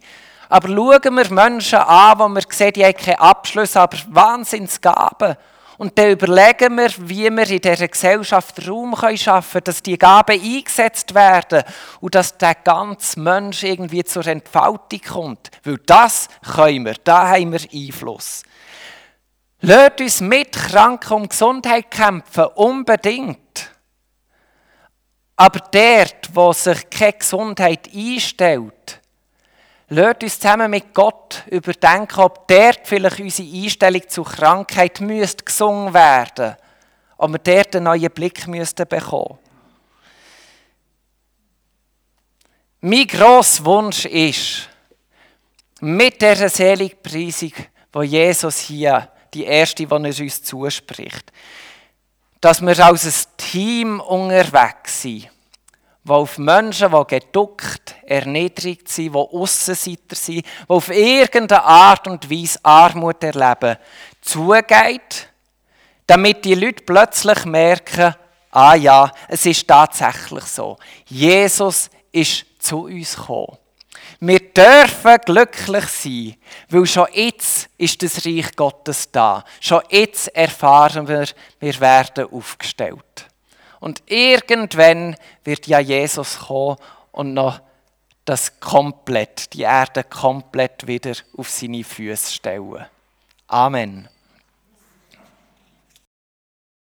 Aber 0.49 0.67
schauen 0.67 1.15
wir 1.15 1.31
Menschen 1.31 1.79
an, 1.79 2.19
wo 2.19 2.27
wir 2.27 2.43
sehen, 2.49 2.73
die 2.73 2.85
haben 2.85 2.95
keinen 2.95 3.19
Abschluss, 3.19 3.75
aber 3.75 3.97
Wahnsinnsgaben. 4.07 5.35
Und 5.77 5.97
dann 5.97 6.11
überlegen 6.11 6.77
wir, 6.77 6.89
wie 6.99 7.29
wir 7.29 7.49
in 7.49 7.61
dieser 7.61 7.87
Gesellschaft 7.87 8.67
Raum 8.67 8.95
schaffen 9.15 9.51
können, 9.51 9.63
dass 9.65 9.83
die 9.83 9.97
Gaben 9.97 10.41
eingesetzt 10.41 11.13
werden 11.13 11.63
und 11.99 12.15
dass 12.15 12.37
der 12.37 12.55
ganze 12.55 13.19
Mensch 13.19 13.63
irgendwie 13.63 14.03
zur 14.03 14.25
Entfaltung 14.27 15.01
kommt. 15.01 15.51
Weil 15.63 15.77
das 15.85 16.29
können 16.41 16.85
wir, 16.85 16.95
da 17.03 17.29
haben 17.29 17.51
wir 17.51 17.61
Einfluss. 17.73 18.43
Lasst 19.61 19.99
uns 19.99 20.21
mit 20.21 20.51
Kranken 20.53 21.13
um 21.13 21.29
Gesundheit 21.29 21.89
kämpfen, 21.91 22.45
unbedingt. 22.55 23.71
Aber 25.35 25.59
dort, 25.71 26.29
wo 26.33 26.53
sich 26.53 26.89
keine 26.89 27.13
Gesundheit 27.13 27.89
einstellt, 27.93 29.01
lasst 29.89 30.23
uns 30.23 30.39
zusammen 30.39 30.71
mit 30.71 30.93
Gott 30.93 31.43
überdenken, 31.49 32.19
ob 32.19 32.47
dort 32.47 32.81
vielleicht 32.83 33.19
unsere 33.19 33.47
Einstellung 33.47 34.07
zur 34.07 34.25
Krankheit 34.25 35.01
müsste 35.01 35.43
gesungen 35.43 35.93
werden 35.93 36.55
ob 37.17 37.31
wir 37.31 37.39
dort 37.39 37.75
einen 37.75 37.85
neuen 37.85 38.11
Blick 38.11 38.47
müssten 38.47 38.87
bekommen. 38.87 39.39
Mein 42.81 43.07
grosser 43.07 43.65
Wunsch 43.65 44.05
ist, 44.05 44.69
mit 45.81 46.21
dieser 46.21 46.49
Seligpreisung, 46.49 47.53
wo 47.91 48.03
Jesus 48.03 48.59
hier 48.59 49.09
die 49.33 49.43
erste, 49.43 49.85
die 49.85 49.91
er 49.91 50.21
uns 50.21 50.43
zuspricht. 50.43 51.31
Dass 52.39 52.61
wir 52.61 52.85
als 52.85 53.05
ein 53.05 53.37
Team 53.37 53.99
unterwegs 53.99 55.01
sind, 55.01 55.29
die 56.05 56.09
auf 56.09 56.37
Menschen, 56.37 56.91
die 56.91 57.19
geduckt, 57.19 57.95
erniedrigt 58.05 58.87
sind, 58.87 59.13
die 59.13 59.17
Aussenseiter 59.17 60.15
sind, 60.15 60.45
die 60.45 60.45
auf 60.67 60.89
irgendeine 60.89 61.63
Art 61.63 62.07
und 62.07 62.29
Weise 62.29 62.59
Armut 62.63 63.23
erleben, 63.23 63.77
zugeht, 64.21 65.29
damit 66.05 66.45
die 66.45 66.53
Leute 66.53 66.83
plötzlich 66.83 67.45
merken, 67.45 68.15
ah 68.51 68.75
ja, 68.75 69.11
es 69.27 69.45
ist 69.45 69.67
tatsächlich 69.67 70.45
so. 70.45 70.77
Jesus 71.07 71.89
ist 72.11 72.45
zu 72.59 72.83
uns 72.83 73.15
gekommen. 73.15 73.57
Wir 74.19 74.39
dürfen 74.39 75.17
glücklich 75.25 75.85
sein, 75.87 76.35
weil 76.69 76.85
schon 76.85 77.07
jetzt 77.11 77.67
ist 77.77 78.01
das 78.01 78.25
Reich 78.25 78.55
Gottes 78.55 79.11
da. 79.11 79.43
Schon 79.59 79.81
jetzt 79.89 80.29
erfahren 80.35 81.07
wir, 81.07 81.25
wir 81.59 81.79
werden 81.79 82.31
aufgestellt. 82.31 83.27
Und 83.79 84.03
irgendwann 84.07 85.15
wird 85.43 85.67
ja 85.67 85.79
Jesus 85.79 86.39
kommen 86.39 86.77
und 87.11 87.33
noch 87.33 87.59
das 88.25 88.59
komplett, 88.59 89.53
die 89.53 89.61
Erde 89.61 90.03
komplett 90.03 90.87
wieder 90.87 91.13
auf 91.37 91.49
seine 91.49 91.83
Füße 91.83 92.33
stellen. 92.33 92.85
Amen. 93.47 94.09